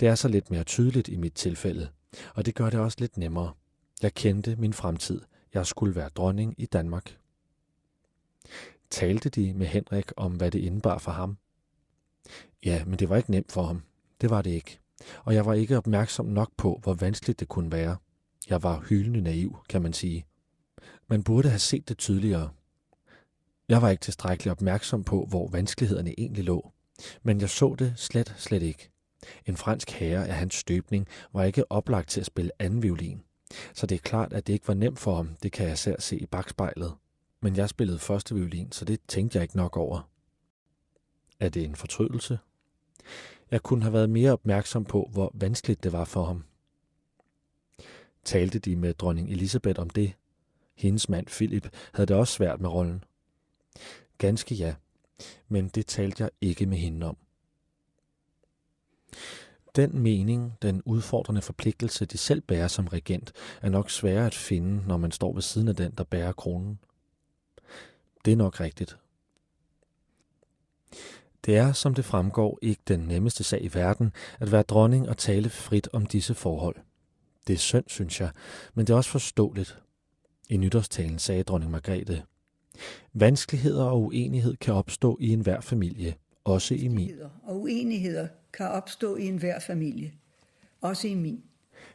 Det 0.00 0.08
er 0.08 0.14
så 0.14 0.28
lidt 0.28 0.50
mere 0.50 0.64
tydeligt 0.64 1.08
i 1.08 1.16
mit 1.16 1.32
tilfælde, 1.32 1.88
og 2.34 2.46
det 2.46 2.54
gør 2.54 2.70
det 2.70 2.80
også 2.80 2.96
lidt 3.00 3.16
nemmere. 3.16 3.52
Jeg 4.02 4.14
kendte 4.14 4.56
min 4.56 4.72
fremtid. 4.72 5.20
Jeg 5.54 5.66
skulle 5.66 5.94
være 5.94 6.08
dronning 6.08 6.54
i 6.58 6.66
Danmark. 6.66 7.18
Talte 8.90 9.28
de 9.28 9.54
med 9.54 9.66
Henrik 9.66 10.12
om, 10.16 10.32
hvad 10.32 10.50
det 10.50 10.58
indebar 10.58 10.98
for 10.98 11.12
ham? 11.12 11.38
Ja, 12.64 12.84
men 12.84 12.98
det 12.98 13.08
var 13.08 13.16
ikke 13.16 13.30
nemt 13.30 13.52
for 13.52 13.62
ham. 13.62 13.82
Det 14.20 14.30
var 14.30 14.42
det 14.42 14.50
ikke. 14.50 14.80
Og 15.24 15.34
jeg 15.34 15.46
var 15.46 15.54
ikke 15.54 15.76
opmærksom 15.76 16.26
nok 16.26 16.50
på, 16.56 16.80
hvor 16.82 16.94
vanskeligt 16.94 17.40
det 17.40 17.48
kunne 17.48 17.72
være. 17.72 17.96
Jeg 18.48 18.62
var 18.62 18.84
hyldende 18.88 19.20
naiv, 19.20 19.58
kan 19.68 19.82
man 19.82 19.92
sige. 19.92 20.26
Man 21.08 21.22
burde 21.22 21.48
have 21.48 21.58
set 21.58 21.88
det 21.88 21.98
tydeligere. 21.98 22.50
Jeg 23.68 23.82
var 23.82 23.90
ikke 23.90 24.00
tilstrækkeligt 24.00 24.52
opmærksom 24.52 25.04
på, 25.04 25.26
hvor 25.28 25.48
vanskelighederne 25.48 26.14
egentlig 26.18 26.44
lå. 26.44 26.72
Men 27.22 27.40
jeg 27.40 27.50
så 27.50 27.74
det 27.78 27.92
slet, 27.96 28.34
slet 28.38 28.62
ikke. 28.62 28.90
En 29.46 29.56
fransk 29.56 29.90
herre 29.90 30.28
af 30.28 30.34
hans 30.34 30.54
støbning 30.54 31.06
var 31.32 31.44
ikke 31.44 31.72
oplagt 31.72 32.08
til 32.08 32.20
at 32.20 32.26
spille 32.26 32.50
anden 32.58 32.82
violin. 32.82 33.22
Så 33.74 33.86
det 33.86 33.94
er 33.94 33.98
klart, 34.00 34.32
at 34.32 34.46
det 34.46 34.52
ikke 34.52 34.68
var 34.68 34.74
nemt 34.74 34.98
for 34.98 35.16
ham, 35.16 35.36
det 35.42 35.52
kan 35.52 35.68
jeg 35.68 35.78
selv 35.78 36.00
se 36.00 36.18
i 36.18 36.26
bagspejlet. 36.26 36.94
Men 37.40 37.56
jeg 37.56 37.68
spillede 37.68 37.98
første 37.98 38.34
violin, 38.34 38.72
så 38.72 38.84
det 38.84 39.00
tænkte 39.08 39.36
jeg 39.36 39.42
ikke 39.42 39.56
nok 39.56 39.76
over. 39.76 40.08
Er 41.40 41.48
det 41.48 41.64
en 41.64 41.76
fortrydelse? 41.76 42.38
Jeg 43.50 43.62
kunne 43.62 43.82
have 43.82 43.92
været 43.92 44.10
mere 44.10 44.32
opmærksom 44.32 44.84
på, 44.84 45.08
hvor 45.12 45.30
vanskeligt 45.34 45.84
det 45.84 45.92
var 45.92 46.04
for 46.04 46.24
ham. 46.24 46.44
Talte 48.24 48.58
de 48.58 48.76
med 48.76 48.94
dronning 48.94 49.30
Elisabeth 49.30 49.80
om 49.80 49.90
det? 49.90 50.12
Hendes 50.74 51.08
mand 51.08 51.26
Philip 51.26 51.76
havde 51.92 52.06
det 52.06 52.16
også 52.16 52.34
svært 52.34 52.60
med 52.60 52.68
rollen. 52.68 53.04
Ganske 54.18 54.54
ja, 54.54 54.74
men 55.48 55.68
det 55.68 55.86
talte 55.86 56.22
jeg 56.22 56.30
ikke 56.40 56.66
med 56.66 56.78
hende 56.78 57.06
om. 57.06 57.16
Den 59.76 59.98
mening, 59.98 60.52
den 60.62 60.82
udfordrende 60.84 61.42
forpligtelse, 61.42 62.04
de 62.04 62.18
selv 62.18 62.40
bærer 62.40 62.68
som 62.68 62.86
regent, 62.86 63.32
er 63.62 63.68
nok 63.68 63.90
sværere 63.90 64.26
at 64.26 64.34
finde, 64.34 64.82
når 64.86 64.96
man 64.96 65.12
står 65.12 65.32
ved 65.32 65.42
siden 65.42 65.68
af 65.68 65.76
den, 65.76 65.92
der 65.98 66.04
bærer 66.04 66.32
kronen. 66.32 66.78
Det 68.24 68.32
er 68.32 68.36
nok 68.36 68.60
rigtigt. 68.60 68.98
Det 71.46 71.56
er, 71.56 71.72
som 71.72 71.94
det 71.94 72.04
fremgår, 72.04 72.58
ikke 72.62 72.82
den 72.88 73.00
nemmeste 73.00 73.44
sag 73.44 73.64
i 73.64 73.74
verden 73.74 74.12
at 74.40 74.52
være 74.52 74.62
dronning 74.62 75.08
og 75.08 75.18
tale 75.18 75.50
frit 75.50 75.88
om 75.92 76.06
disse 76.06 76.34
forhold. 76.34 76.76
Det 77.46 77.54
er 77.54 77.58
synd, 77.58 77.84
synes 77.86 78.20
jeg, 78.20 78.30
men 78.74 78.86
det 78.86 78.92
er 78.92 78.96
også 78.96 79.10
forståeligt. 79.10 79.78
I 80.48 80.56
nytårstalen 80.56 81.18
sagde 81.18 81.42
dronning 81.42 81.70
Margrethe, 81.70 82.22
Vanskeligheder 83.12 83.84
og 83.84 84.02
uenighed 84.02 84.56
kan 84.56 84.74
opstå 84.74 85.18
i 85.20 85.28
enhver 85.28 85.60
familie, 85.60 86.14
også 86.44 86.74
i 86.74 86.88
min. 86.88 87.12
Og 87.42 87.60
uenigheder 87.60 88.28
kan 88.52 88.68
opstå 88.68 89.16
i 89.16 89.26
enhver 89.26 89.58
familie, 89.58 90.12
også 90.80 91.08
i 91.08 91.14
min. 91.14 91.42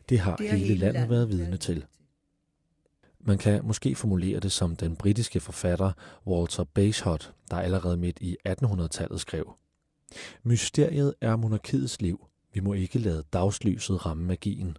Det 0.10 0.20
har, 0.20 0.36
det 0.36 0.50
har 0.50 0.58
hele, 0.58 0.68
hele 0.68 0.80
landet, 0.80 0.94
landet 0.94 1.10
været 1.10 1.30
vidne 1.30 1.58
til. 1.58 1.86
Man 3.20 3.38
kan 3.38 3.66
måske 3.66 3.96
formulere 3.96 4.40
det 4.40 4.52
som 4.52 4.76
den 4.76 4.96
britiske 4.96 5.40
forfatter 5.40 5.92
Walter 6.28 6.64
Bagehot, 6.64 7.34
der 7.52 7.58
allerede 7.58 7.98
midt 7.98 8.18
i 8.22 8.38
1800-tallet 8.50 9.22
skrev. 9.22 9.58
Mysteriet 10.44 11.14
er 11.22 11.36
monarkiets 11.36 12.02
liv. 12.02 12.28
Vi 12.54 12.60
må 12.60 12.74
ikke 12.74 13.00
lade 13.00 13.24
dagslyset 13.34 14.06
ramme 14.06 14.26
magien. 14.26 14.78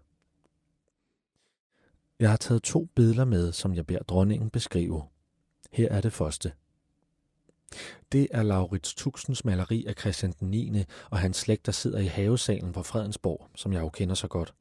Jeg 2.20 2.30
har 2.30 2.36
taget 2.36 2.62
to 2.62 2.88
billeder 2.94 3.24
med, 3.24 3.52
som 3.52 3.74
jeg 3.74 3.86
beder 3.86 4.02
dronningen 4.02 4.50
beskrive. 4.50 5.02
Her 5.72 5.88
er 5.88 6.00
det 6.00 6.12
første. 6.12 6.52
Det 8.12 8.28
er 8.30 8.42
Laurits 8.42 8.94
Tuxens 8.94 9.44
maleri 9.44 9.84
af 9.86 9.94
Christian 9.94 10.34
den 10.40 10.50
9. 10.50 10.84
og 11.10 11.18
hans 11.18 11.36
slægt, 11.36 11.66
der 11.66 11.72
sidder 11.72 11.98
i 11.98 12.06
havesalen 12.06 12.72
på 12.72 12.82
Fredensborg, 12.82 13.48
som 13.54 13.72
jeg 13.72 13.80
jo 13.80 13.88
kender 13.88 14.14
så 14.14 14.28
godt. 14.28 14.54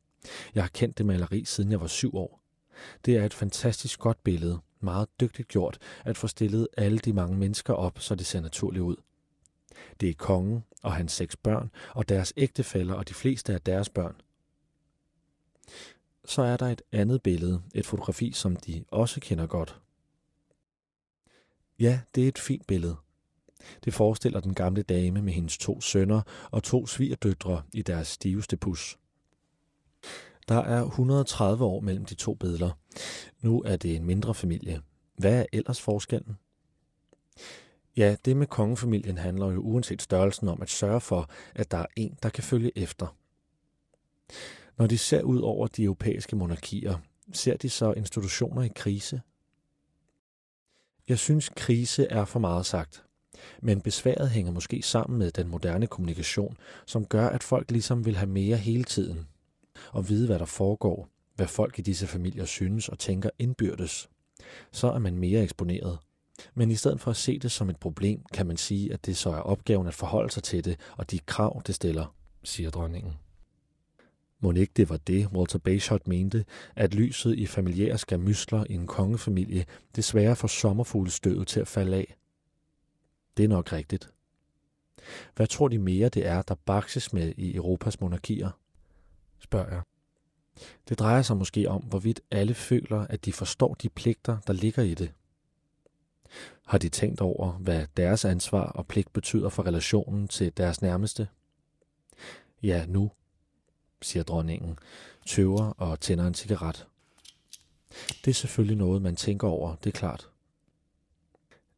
Jeg 0.56 0.63
har 0.63 0.70
kendt 0.74 0.98
det 0.98 1.06
maleri, 1.06 1.46
siden 1.46 1.72
jeg 1.72 1.82
var 1.82 1.88
syv 1.88 2.15
år. 2.15 2.41
Det 3.06 3.18
er 3.18 3.26
et 3.26 3.34
fantastisk 3.34 4.00
godt 4.00 4.24
billede, 4.24 4.60
meget 4.80 5.08
dygtigt 5.20 5.48
gjort, 5.48 5.78
at 6.06 6.18
få 6.18 6.28
stillet 6.28 6.68
alle 6.78 7.00
de 7.00 7.13
mange 7.13 7.38
mennesker 7.38 7.74
op, 7.74 8.00
så 8.00 8.15
det 8.15 8.26
ser 8.26 8.41
naturligt 8.41 8.84
ud. 8.84 8.96
Det 10.02 10.10
er 10.10 10.13
kongen 10.13 10.63
og 10.84 10.94
hans 10.94 11.12
seks 11.12 11.36
børn, 11.36 11.72
og 11.89 12.10
deres 12.10 12.34
ægtefæller 12.38 12.94
og 12.94 13.10
de 13.10 13.13
fleste 13.13 13.54
af 13.54 13.62
deres 13.62 13.89
børn. 13.89 14.15
Så 16.26 16.41
er 16.41 16.58
der 16.58 16.65
et 16.65 16.82
andet 16.91 17.22
billede, 17.22 17.62
et 17.76 17.86
fotografi, 17.86 18.32
som 18.32 18.56
de 18.56 18.86
også 18.88 19.20
kender 19.20 19.48
godt. 19.48 19.80
Ja, 21.80 22.00
det 22.16 22.24
er 22.24 22.28
et 22.28 22.40
fint 22.40 22.68
billede. 22.68 22.96
Det 23.84 23.94
forestiller 23.94 24.40
den 24.40 24.54
gamle 24.54 24.82
dame 24.82 25.22
med 25.22 25.34
hendes 25.34 25.58
to 25.58 25.82
sønner 25.82 26.22
og 26.52 26.64
to 26.64 26.88
svigerdøtre 26.88 27.64
i 27.74 27.82
deres 27.82 28.08
stiveste 28.08 28.58
pus. 28.58 28.98
Der 30.48 30.60
er 30.60 30.84
130 30.84 31.66
år 31.66 31.80
mellem 31.80 32.06
de 32.06 32.16
to 32.16 32.34
billeder. 32.34 32.72
Nu 33.42 33.62
er 33.62 33.76
det 33.76 33.96
en 33.96 34.06
mindre 34.06 34.36
familie. 34.36 34.82
Hvad 35.18 35.40
er 35.40 35.46
ellers 35.54 35.82
forskellen? 35.82 36.38
Ja, 37.98 38.16
det 38.26 38.38
med 38.38 38.48
kongefamilien 38.48 39.18
handler 39.18 39.52
jo 39.52 39.60
uanset 39.60 40.02
størrelsen 40.02 40.48
om 40.48 40.62
at 40.62 40.70
sørge 40.70 41.02
for, 41.02 41.30
at 41.56 41.72
der 41.72 41.78
er 41.78 41.86
en, 41.96 42.18
der 42.24 42.30
kan 42.30 42.44
følge 42.44 42.72
efter. 42.78 43.16
Når 44.78 44.88
de 44.88 44.98
ser 44.98 45.22
ud 45.22 45.40
over 45.40 45.68
de 45.68 45.84
europæiske 45.84 46.36
monarkier, 46.36 46.98
ser 47.34 47.58
de 47.58 47.70
så 47.70 47.94
institutioner 47.94 48.62
i 48.62 48.70
krise? 48.76 49.22
Jeg 51.10 51.20
synes, 51.20 51.50
krise 51.50 52.08
er 52.08 52.26
for 52.26 52.39
meget 52.39 52.65
sagt. 52.65 53.04
Men 53.62 53.82
besværet 53.82 54.30
hænger 54.30 54.52
måske 54.52 54.82
sammen 54.82 55.20
med 55.20 55.32
den 55.32 55.48
moderne 55.48 55.88
kommunikation, 55.88 56.58
som 56.86 57.06
gør, 57.06 57.28
at 57.28 57.44
folk 57.44 57.72
ligesom 57.72 58.06
vil 58.06 58.15
have 58.15 58.30
mere 58.30 58.58
hele 58.58 58.84
tiden, 58.84 59.28
og 59.91 60.10
vide, 60.10 60.26
hvad 60.28 60.39
der 60.39 60.46
foregår, 60.46 61.10
hvad 61.36 61.48
folk 61.48 61.80
i 61.80 61.82
disse 61.82 62.08
familier 62.08 62.46
synes 62.46 62.89
og 62.89 63.00
tænker 63.00 63.30
indbyrdes, 63.39 64.10
så 64.72 64.91
er 64.91 65.00
man 65.00 65.18
mere 65.18 65.44
eksponeret. 65.44 65.98
Men 66.54 66.72
i 66.72 66.76
stedet 66.76 67.02
for 67.02 67.12
at 67.12 67.18
se 67.18 67.39
det 67.39 67.52
som 67.52 67.70
et 67.70 67.78
problem, 67.78 68.26
kan 68.34 68.48
man 68.48 68.58
sige, 68.58 68.94
at 68.94 69.06
det 69.06 69.18
så 69.18 69.30
er 69.30 69.39
opgaven 69.39 69.88
at 69.88 69.94
forholde 69.94 70.32
sig 70.32 70.44
til 70.44 70.65
det 70.65 70.80
og 70.98 71.12
de 71.12 71.20
krav, 71.20 71.62
det 71.68 71.76
stiller, 71.76 72.15
siger 72.44 72.70
dronningen. 72.70 73.13
Må 74.39 74.52
ikke 74.52 74.74
det 74.76 74.89
var 74.89 74.98
det, 74.98 75.28
Walter 75.28 75.60
Bagehot 75.60 76.08
mente, 76.08 76.45
at 76.76 76.93
lyset 76.93 77.36
i 77.39 77.45
familiære 77.45 77.98
skamysler 77.98 78.65
i 78.69 78.74
en 78.74 78.88
kongefamilie 78.88 79.65
desværre 79.95 80.36
får 80.36 80.48
sommerfuglestøvet 80.48 81.48
til 81.48 81.60
at 81.60 81.67
falde 81.67 81.98
af. 81.98 82.17
Det 83.38 83.43
er 83.43 83.50
nok 83.50 83.74
rigtigt. 83.74 84.10
Hvad 85.36 85.48
tror 85.48 85.67
de 85.67 85.78
mere, 85.78 86.10
det 86.10 86.26
er, 86.28 86.41
der 86.41 86.56
bakses 86.56 87.13
med 87.13 87.34
i 87.38 87.56
Europas 87.56 88.02
monarkier? 88.02 88.50
spørger 89.39 89.69
jeg. 89.69 89.82
Det 90.89 91.00
drejer 91.00 91.21
sig 91.21 91.38
måske 91.38 91.69
om, 91.69 91.82
hvorvidt 91.82 92.21
alle 92.32 92.54
føler, 92.54 93.00
at 93.00 93.26
de 93.26 93.34
forstår 93.34 93.74
de 93.74 93.89
pligter, 93.89 94.38
der 94.48 94.54
ligger 94.54 94.84
i 94.84 94.93
det. 94.93 95.12
Har 96.65 96.78
de 96.78 96.89
tænkt 96.89 97.21
over, 97.21 97.52
hvad 97.52 97.88
deres 97.98 98.26
ansvar 98.26 98.65
og 98.65 98.88
pligt 98.88 99.13
betyder 99.13 99.50
for 99.50 99.65
relationen 99.65 100.28
til 100.28 100.58
deres 100.58 100.82
nærmeste? 100.82 101.28
Ja, 102.63 102.86
nu, 102.88 103.12
siger 104.02 104.24
dronningen, 104.24 104.80
tøver 105.26 105.70
og 105.70 106.00
tænder 106.00 106.28
en 106.28 106.34
cigaret. 106.34 106.88
Det 108.26 108.28
er 108.28 108.34
selvfølgelig 108.34 108.78
noget, 108.78 109.02
man 109.02 109.16
tænker 109.16 109.48
over, 109.48 109.76
det 109.76 109.96
er 109.96 109.98
klart. 109.98 110.30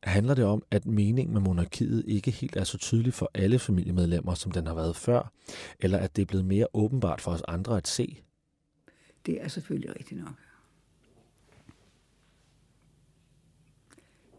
Handler 0.03 0.33
det 0.33 0.45
om, 0.45 0.63
at 0.71 0.85
meningen 0.85 1.33
med 1.33 1.41
monarkiet 1.41 2.03
ikke 2.07 2.31
helt 2.31 2.55
er 2.55 2.63
så 2.63 2.77
tydelig 2.77 3.13
for 3.13 3.31
alle 3.33 3.59
familiemedlemmer, 3.59 4.33
som 4.33 4.51
den 4.51 4.67
har 4.67 4.73
været 4.73 4.95
før, 4.95 5.31
eller 5.79 5.97
at 5.97 6.15
det 6.15 6.21
er 6.21 6.25
blevet 6.25 6.45
mere 6.45 6.67
åbenbart 6.73 7.21
for 7.21 7.31
os 7.31 7.41
andre 7.47 7.77
at 7.77 7.87
se? 7.87 8.23
Det 9.25 9.41
er 9.43 9.47
selvfølgelig 9.47 9.95
rigtigt 9.99 10.23
nok. 10.23 10.33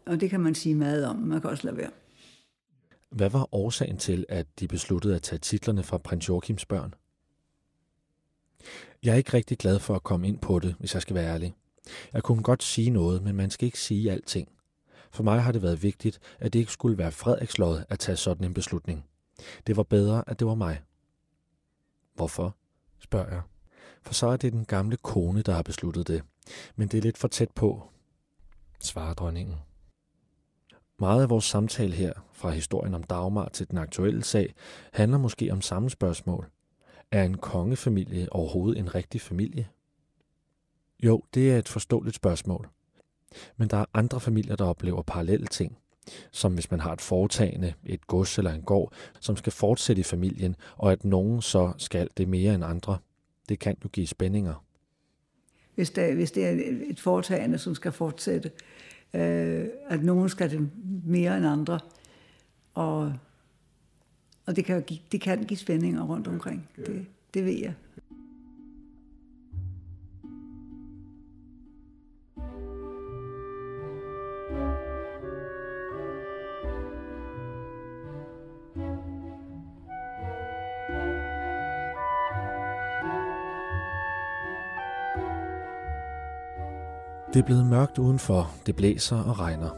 Og 0.05 0.21
det 0.21 0.29
kan 0.29 0.39
man 0.39 0.55
sige 0.55 0.75
meget 0.75 1.05
om, 1.05 1.15
man 1.15 1.41
kan 1.41 1.49
også 1.49 1.63
lade 1.63 1.77
være. 1.77 1.91
Hvad 3.09 3.29
var 3.29 3.55
årsagen 3.55 3.97
til, 3.97 4.25
at 4.29 4.47
de 4.59 4.67
besluttede 4.67 5.15
at 5.15 5.21
tage 5.21 5.39
titlerne 5.39 5.83
fra 5.83 5.97
prins 5.97 6.29
Joachims 6.29 6.65
børn? 6.65 6.93
Jeg 9.03 9.11
er 9.11 9.15
ikke 9.15 9.33
rigtig 9.33 9.57
glad 9.57 9.79
for 9.79 9.95
at 9.95 10.03
komme 10.03 10.27
ind 10.27 10.39
på 10.39 10.59
det, 10.59 10.75
hvis 10.79 10.93
jeg 10.93 11.01
skal 11.01 11.15
være 11.15 11.33
ærlig. 11.33 11.53
Jeg 12.13 12.23
kunne 12.23 12.43
godt 12.43 12.63
sige 12.63 12.89
noget, 12.89 13.23
men 13.23 13.35
man 13.35 13.49
skal 13.49 13.65
ikke 13.65 13.79
sige 13.79 14.11
alting. 14.11 14.49
For 15.11 15.23
mig 15.23 15.41
har 15.41 15.51
det 15.51 15.61
været 15.61 15.83
vigtigt, 15.83 16.19
at 16.39 16.53
det 16.53 16.59
ikke 16.59 16.71
skulle 16.71 16.97
være 16.97 17.11
Frederiks 17.11 17.57
lod 17.57 17.83
at 17.89 17.99
tage 17.99 18.15
sådan 18.15 18.45
en 18.45 18.53
beslutning. 18.53 19.05
Det 19.67 19.77
var 19.77 19.83
bedre, 19.83 20.23
at 20.27 20.39
det 20.39 20.47
var 20.47 20.55
mig. 20.55 20.81
Hvorfor? 22.15 22.55
spørger 22.99 23.29
jeg. 23.29 23.41
For 24.01 24.13
så 24.13 24.27
er 24.27 24.37
det 24.37 24.53
den 24.53 24.65
gamle 24.65 24.97
kone, 24.97 25.41
der 25.41 25.53
har 25.53 25.61
besluttet 25.61 26.07
det. 26.07 26.23
Men 26.75 26.87
det 26.87 26.97
er 26.97 27.01
lidt 27.01 27.17
for 27.17 27.27
tæt 27.27 27.51
på, 27.51 27.89
svarer 28.79 29.13
dronningen. 29.13 29.55
Meget 30.99 31.21
af 31.21 31.29
vores 31.29 31.45
samtale 31.45 31.93
her, 31.93 32.13
fra 32.33 32.49
historien 32.49 32.93
om 32.93 33.03
Dagmar 33.03 33.49
til 33.49 33.69
den 33.69 33.77
aktuelle 33.77 34.23
sag, 34.23 34.53
handler 34.93 35.17
måske 35.17 35.51
om 35.51 35.61
samme 35.61 35.89
spørgsmål. 35.89 36.49
Er 37.11 37.23
en 37.23 37.37
kongefamilie 37.37 38.33
overhovedet 38.33 38.79
en 38.79 38.95
rigtig 38.95 39.21
familie? 39.21 39.67
Jo, 41.03 41.23
det 41.33 41.51
er 41.51 41.57
et 41.57 41.67
forståeligt 41.67 42.15
spørgsmål. 42.15 42.69
Men 43.57 43.67
der 43.67 43.77
er 43.77 43.85
andre 43.93 44.19
familier, 44.19 44.55
der 44.55 44.65
oplever 44.65 45.01
parallelle 45.01 45.47
ting, 45.47 45.77
som 46.31 46.53
hvis 46.53 46.71
man 46.71 46.79
har 46.79 46.93
et 46.93 47.01
foretagende, 47.01 47.73
et 47.85 48.07
gods 48.07 48.37
eller 48.37 48.51
en 48.51 48.61
gård, 48.61 48.93
som 49.19 49.35
skal 49.35 49.51
fortsætte 49.51 49.99
i 49.99 50.03
familien, 50.03 50.55
og 50.77 50.91
at 50.91 51.05
nogen 51.05 51.41
så 51.41 51.73
skal 51.77 52.09
det 52.17 52.27
mere 52.27 52.55
end 52.55 52.63
andre. 52.63 52.97
Det 53.49 53.59
kan 53.59 53.77
jo 53.83 53.89
give 53.89 54.07
spændinger. 54.07 54.65
Hvis, 55.75 55.89
der, 55.89 56.13
hvis 56.13 56.31
det 56.31 56.45
er 56.45 56.55
et 56.89 56.99
foretagende, 56.99 57.57
som 57.57 57.75
skal 57.75 57.91
fortsætte, 57.91 58.51
øh, 59.13 59.67
at 59.87 60.03
nogen 60.03 60.29
skal 60.29 60.51
det 60.51 60.69
mere 61.05 61.37
end 61.37 61.45
andre. 61.45 61.79
Og, 62.73 63.13
og 64.49 64.55
det, 64.55 64.65
kan, 64.65 64.81
give, 64.81 64.99
det 65.11 65.21
kan 65.21 65.43
give 65.43 65.57
spændinger 65.57 66.03
rundt 66.03 66.27
omkring. 66.27 66.69
Det, 66.75 67.05
det 67.33 67.45
ved 67.45 67.53
jeg. 67.53 67.73
Det 87.33 87.39
er 87.39 87.43
blevet 87.45 87.65
mørkt 87.65 87.97
udenfor, 87.97 88.51
det 88.65 88.75
blæser 88.75 89.17
og 89.17 89.39
regner. 89.39 89.69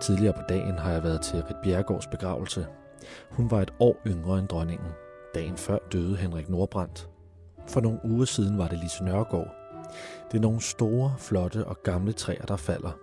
Tidligere 0.00 0.32
på 0.32 0.42
dagen 0.48 0.78
har 0.78 0.90
jeg 0.90 1.02
været 1.02 1.20
til 1.20 1.42
Rit 1.42 1.56
Bjergårds 1.62 2.06
begravelse. 2.06 2.66
Hun 3.30 3.50
var 3.50 3.62
et 3.62 3.72
år 3.80 3.96
yngre 4.06 4.38
end 4.38 4.48
dronningen. 4.48 4.88
Dagen 5.34 5.56
før 5.56 5.78
døde 5.92 6.16
Henrik 6.16 6.48
Nordbrandt. 6.48 7.08
For 7.66 7.80
nogle 7.80 8.00
uger 8.04 8.24
siden 8.24 8.58
var 8.58 8.68
det 8.68 8.78
Lise 8.78 9.04
Nørgaard. 9.04 9.54
Det 10.30 10.36
er 10.36 10.42
nogle 10.42 10.60
store, 10.60 11.14
flotte 11.18 11.64
og 11.64 11.82
gamle 11.82 12.12
træer, 12.12 12.46
der 12.46 12.56
falder. 12.56 12.98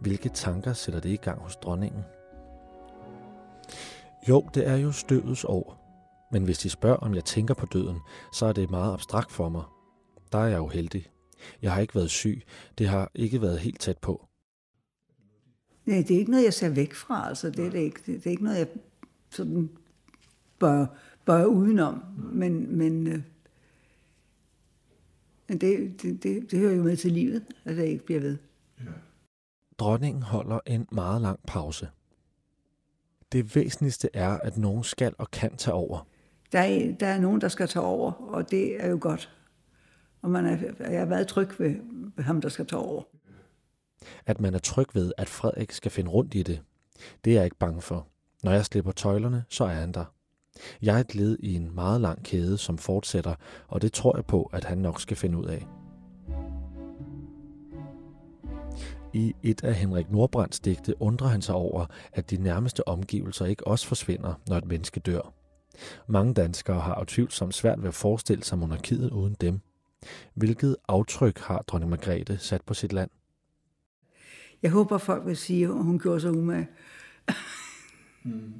Hvilke 0.00 0.28
tanker 0.28 0.72
sætter 0.72 1.00
det 1.00 1.10
i 1.10 1.16
gang 1.16 1.40
hos 1.40 1.56
dronningen? 1.56 2.02
Jo, 4.28 4.48
det 4.54 4.68
er 4.68 4.76
jo 4.76 4.92
støvets 4.92 5.44
år. 5.44 5.82
Men 6.32 6.44
hvis 6.44 6.58
de 6.58 6.70
spørger, 6.70 6.96
om 6.96 7.14
jeg 7.14 7.24
tænker 7.24 7.54
på 7.54 7.66
døden, 7.66 7.98
så 8.32 8.46
er 8.46 8.52
det 8.52 8.70
meget 8.70 8.92
abstrakt 8.92 9.32
for 9.32 9.48
mig. 9.48 9.62
Der 10.32 10.38
er 10.38 10.46
jeg 10.46 10.58
jo 10.58 10.66
heldig. 10.66 11.10
Jeg 11.62 11.72
har 11.72 11.80
ikke 11.80 11.94
været 11.94 12.10
syg. 12.10 12.42
Det 12.78 12.88
har 12.88 13.10
ikke 13.14 13.42
været 13.42 13.58
helt 13.58 13.80
tæt 13.80 13.98
på. 13.98 14.26
Nej, 15.86 16.04
det 16.08 16.10
er 16.14 16.18
ikke 16.18 16.30
noget, 16.30 16.44
jeg 16.44 16.54
ser 16.54 16.68
væk 16.68 16.94
fra. 16.94 17.28
Altså, 17.28 17.50
det, 17.50 17.66
er 17.66 17.70
det, 17.70 17.78
ikke. 17.78 18.00
Det, 18.06 18.06
det 18.06 18.26
er 18.26 18.30
ikke 18.30 18.44
noget, 18.44 18.58
jeg 18.58 18.68
sådan 19.30 19.70
bør, 20.58 20.86
bør 21.24 21.44
udenom. 21.44 22.02
Men, 22.32 22.78
men, 22.78 23.06
øh, 23.06 23.22
men 25.48 25.58
det, 25.58 26.02
det, 26.02 26.22
det, 26.22 26.50
det 26.50 26.58
hører 26.58 26.74
jo 26.74 26.82
med 26.82 26.96
til 26.96 27.12
livet, 27.12 27.44
at 27.64 27.76
det 27.76 27.84
ikke 27.84 28.04
bliver 28.04 28.20
ved. 28.20 28.38
Ja. 28.80 28.84
Dronningen 29.78 30.22
holder 30.22 30.58
en 30.66 30.86
meget 30.92 31.22
lang 31.22 31.40
pause. 31.46 31.88
Det 33.32 33.56
væsentligste 33.56 34.08
er, 34.14 34.38
at 34.38 34.56
nogen 34.56 34.84
skal 34.84 35.14
og 35.18 35.30
kan 35.30 35.56
tage 35.56 35.74
over. 35.74 36.06
Der 36.52 36.58
er, 36.58 36.92
der 37.00 37.06
er 37.06 37.20
nogen, 37.20 37.40
der 37.40 37.48
skal 37.48 37.68
tage 37.68 37.84
over, 37.84 38.12
og 38.12 38.50
det 38.50 38.84
er 38.84 38.90
jo 38.90 38.98
godt. 39.00 39.36
Og 40.22 40.30
man 40.30 40.46
er, 40.46 40.58
jeg 40.90 40.98
har 40.98 41.06
været 41.06 41.28
tryg 41.28 41.60
ved, 41.60 41.74
ved 42.16 42.24
ham, 42.24 42.40
der 42.40 42.48
skal 42.48 42.66
tage 42.66 42.80
over. 42.80 43.02
At 44.26 44.40
man 44.40 44.54
er 44.54 44.58
tryg 44.58 44.86
ved, 44.94 45.12
at 45.18 45.28
Frederik 45.28 45.72
skal 45.72 45.90
finde 45.90 46.10
rundt 46.10 46.34
i 46.34 46.42
det, 46.42 46.62
det 47.24 47.30
er 47.30 47.34
jeg 47.34 47.44
ikke 47.44 47.56
bange 47.56 47.82
for. 47.82 48.06
Når 48.46 48.52
jeg 48.52 48.64
slipper 48.64 48.92
tøjlerne, 48.92 49.44
så 49.48 49.64
er 49.64 49.68
han 49.68 49.92
der. 49.92 50.04
Jeg 50.82 50.96
er 50.96 51.00
et 51.00 51.14
led 51.14 51.38
i 51.40 51.54
en 51.54 51.74
meget 51.74 52.00
lang 52.00 52.24
kæde, 52.24 52.58
som 52.58 52.78
fortsætter, 52.78 53.34
og 53.68 53.82
det 53.82 53.92
tror 53.92 54.16
jeg 54.16 54.24
på, 54.24 54.50
at 54.52 54.64
han 54.64 54.78
nok 54.78 55.00
skal 55.00 55.16
finde 55.16 55.38
ud 55.38 55.44
af. 55.44 55.66
I 59.12 59.34
et 59.42 59.64
af 59.64 59.74
Henrik 59.74 60.10
Nordbrands 60.10 60.60
digte 60.60 61.02
undrer 61.02 61.28
han 61.28 61.42
sig 61.42 61.54
over, 61.54 61.86
at 62.12 62.30
de 62.30 62.36
nærmeste 62.36 62.88
omgivelser 62.88 63.44
ikke 63.44 63.66
også 63.66 63.86
forsvinder, 63.86 64.34
når 64.48 64.56
et 64.56 64.66
menneske 64.66 65.00
dør. 65.00 65.32
Mange 66.06 66.34
danskere 66.34 66.80
har 66.80 67.00
utvivlsomt 67.02 67.54
svært 67.54 67.82
ved 67.82 67.88
at 67.88 67.94
forestille 67.94 68.44
sig 68.44 68.58
monarkiet 68.58 69.10
uden 69.10 69.36
dem. 69.40 69.60
Hvilket 70.34 70.76
aftryk 70.88 71.38
har 71.38 71.58
dronning 71.58 71.90
Margrethe 71.90 72.38
sat 72.38 72.62
på 72.62 72.74
sit 72.74 72.92
land? 72.92 73.10
Jeg 74.62 74.70
håber, 74.70 74.98
folk 74.98 75.26
vil 75.26 75.36
sige, 75.36 75.64
at 75.64 75.72
hun 75.72 75.98
gjorde 75.98 76.20
sig 76.20 76.30
umage. 76.30 76.68
Mm. 78.26 78.52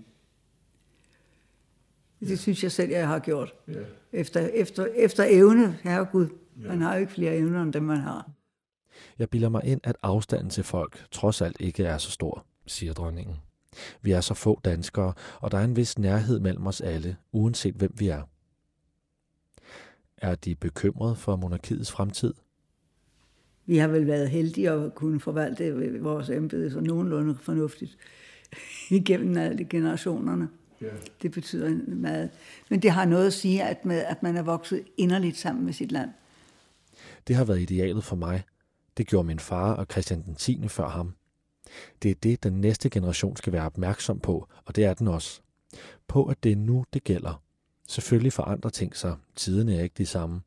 Det 2.20 2.38
synes 2.38 2.62
jeg 2.62 2.72
selv, 2.72 2.90
jeg 2.90 3.08
har 3.08 3.18
gjort. 3.18 3.54
Yeah. 3.68 3.86
Efter, 4.12 4.40
efter, 4.40 4.86
efter 4.94 5.24
evne, 5.28 5.78
herregud. 5.82 6.28
Yeah. 6.58 6.68
Man 6.68 6.80
har 6.80 6.94
jo 6.94 7.00
ikke 7.00 7.12
flere 7.12 7.36
evner, 7.36 7.62
end 7.62 7.72
dem 7.72 7.82
man 7.82 8.00
har. 8.00 8.30
Jeg 9.18 9.30
bilder 9.30 9.48
mig 9.48 9.64
ind, 9.64 9.80
at 9.84 9.96
afstanden 10.02 10.50
til 10.50 10.64
folk 10.64 11.06
trods 11.10 11.40
alt 11.40 11.56
ikke 11.60 11.84
er 11.84 11.98
så 11.98 12.10
stor, 12.10 12.46
siger 12.66 12.92
dronningen. 12.92 13.36
Vi 14.02 14.12
er 14.12 14.20
så 14.20 14.34
få 14.34 14.60
danskere, 14.64 15.12
og 15.40 15.50
der 15.50 15.58
er 15.58 15.64
en 15.64 15.76
vis 15.76 15.98
nærhed 15.98 16.40
mellem 16.40 16.66
os 16.66 16.80
alle, 16.80 17.16
uanset 17.32 17.74
hvem 17.74 17.94
vi 17.98 18.08
er. 18.08 18.22
Er 20.16 20.34
de 20.34 20.54
bekymret 20.54 21.18
for 21.18 21.36
monarkiets 21.36 21.92
fremtid? 21.92 22.34
Vi 23.66 23.76
har 23.76 23.88
vel 23.88 24.06
været 24.06 24.30
heldige 24.30 24.70
at 24.70 24.94
kunne 24.94 25.20
forvalte 25.20 26.00
vores 26.00 26.30
embede 26.30 26.70
så 26.70 26.80
nogenlunde 26.80 27.34
fornuftigt 27.34 27.96
igennem 28.90 29.36
alle 29.36 29.64
generationerne. 29.64 30.48
Yeah. 30.82 30.94
Det 31.22 31.30
betyder 31.30 31.78
meget. 31.88 32.30
Men 32.70 32.82
det 32.82 32.90
har 32.90 33.04
noget 33.04 33.26
at 33.26 33.32
sige, 33.32 33.62
at, 33.62 33.84
med, 33.84 33.98
at 33.98 34.22
man 34.22 34.36
er 34.36 34.42
vokset 34.42 34.84
inderligt 34.96 35.36
sammen 35.36 35.64
med 35.64 35.72
sit 35.72 35.92
land. 35.92 36.10
Det 37.28 37.36
har 37.36 37.44
været 37.44 37.60
idealet 37.60 38.04
for 38.04 38.16
mig. 38.16 38.42
Det 38.96 39.06
gjorde 39.06 39.26
min 39.26 39.38
far 39.38 39.74
og 39.74 39.86
Christian 39.90 40.22
den 40.22 40.34
10. 40.34 40.68
før 40.68 40.88
ham. 40.88 41.14
Det 42.02 42.10
er 42.10 42.14
det, 42.14 42.42
den 42.42 42.60
næste 42.60 42.90
generation 42.90 43.36
skal 43.36 43.52
være 43.52 43.66
opmærksom 43.66 44.20
på, 44.20 44.48
og 44.64 44.76
det 44.76 44.84
er 44.84 44.94
den 44.94 45.08
også. 45.08 45.40
På, 46.08 46.24
at 46.24 46.42
det 46.42 46.52
er 46.52 46.56
nu, 46.56 46.84
det 46.92 47.04
gælder. 47.04 47.42
Selvfølgelig 47.88 48.32
forandrer 48.32 48.70
ting 48.70 48.96
sig. 48.96 49.16
Tiderne 49.36 49.76
er 49.76 49.82
ikke 49.82 49.94
de 49.98 50.06
samme. 50.06 50.40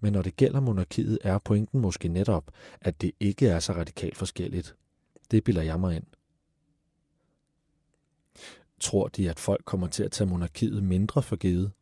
Men 0.00 0.12
når 0.12 0.22
det 0.22 0.36
gælder 0.36 0.60
monarkiet, 0.60 1.18
er 1.22 1.38
pointen 1.38 1.80
måske 1.80 2.08
netop, 2.08 2.50
at 2.80 3.00
det 3.00 3.12
ikke 3.20 3.48
er 3.48 3.58
så 3.58 3.72
radikalt 3.72 4.16
forskelligt. 4.16 4.76
Det 5.30 5.44
bilder 5.44 5.62
jeg 5.62 5.80
mig 5.80 5.96
ind. 5.96 6.04
Tror 8.82 9.08
de, 9.08 9.30
at 9.30 9.38
folk 9.38 9.64
kommer 9.64 9.86
til 9.86 10.04
at 10.04 10.10
tage 10.10 10.30
monarkiet 10.30 10.82
mindre 10.82 11.22
for 11.22 11.36
givet? 11.36 11.72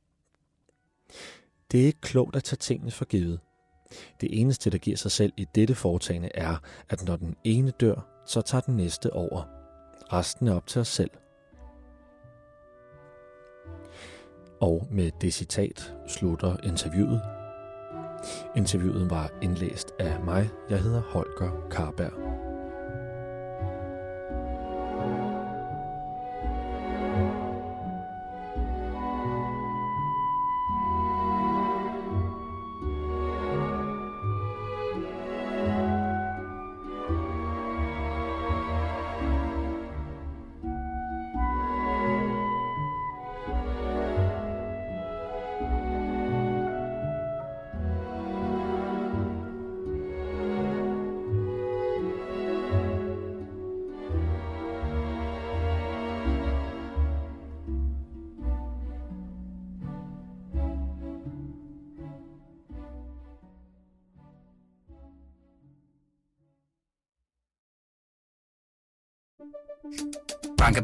Det 1.72 1.80
er 1.82 1.86
ikke 1.86 2.00
klogt 2.00 2.36
at 2.36 2.44
tage 2.44 2.56
tingene 2.56 2.90
for 2.90 3.04
givet. 3.04 3.40
Det 4.20 4.40
eneste, 4.40 4.70
der 4.70 4.78
giver 4.78 4.96
sig 4.96 5.10
selv 5.10 5.32
i 5.36 5.46
dette 5.54 5.74
foretagende, 5.74 6.30
er, 6.34 6.56
at 6.88 7.04
når 7.04 7.16
den 7.16 7.36
ene 7.44 7.70
dør, 7.70 8.22
så 8.26 8.42
tager 8.42 8.62
den 8.62 8.76
næste 8.76 9.12
over. 9.12 9.42
Resten 10.12 10.48
er 10.48 10.54
op 10.54 10.66
til 10.66 10.80
os 10.80 10.88
selv. 10.88 11.10
Og 14.60 14.86
med 14.90 15.10
det 15.20 15.34
citat 15.34 15.94
slutter 16.08 16.56
interviewet. 16.64 17.22
Interviewet 18.56 19.10
var 19.10 19.30
indlæst 19.42 19.92
af 19.98 20.20
mig. 20.24 20.50
Jeg 20.70 20.82
hedder 20.82 21.00
Holger 21.00 21.68
Karberg. 21.70 22.29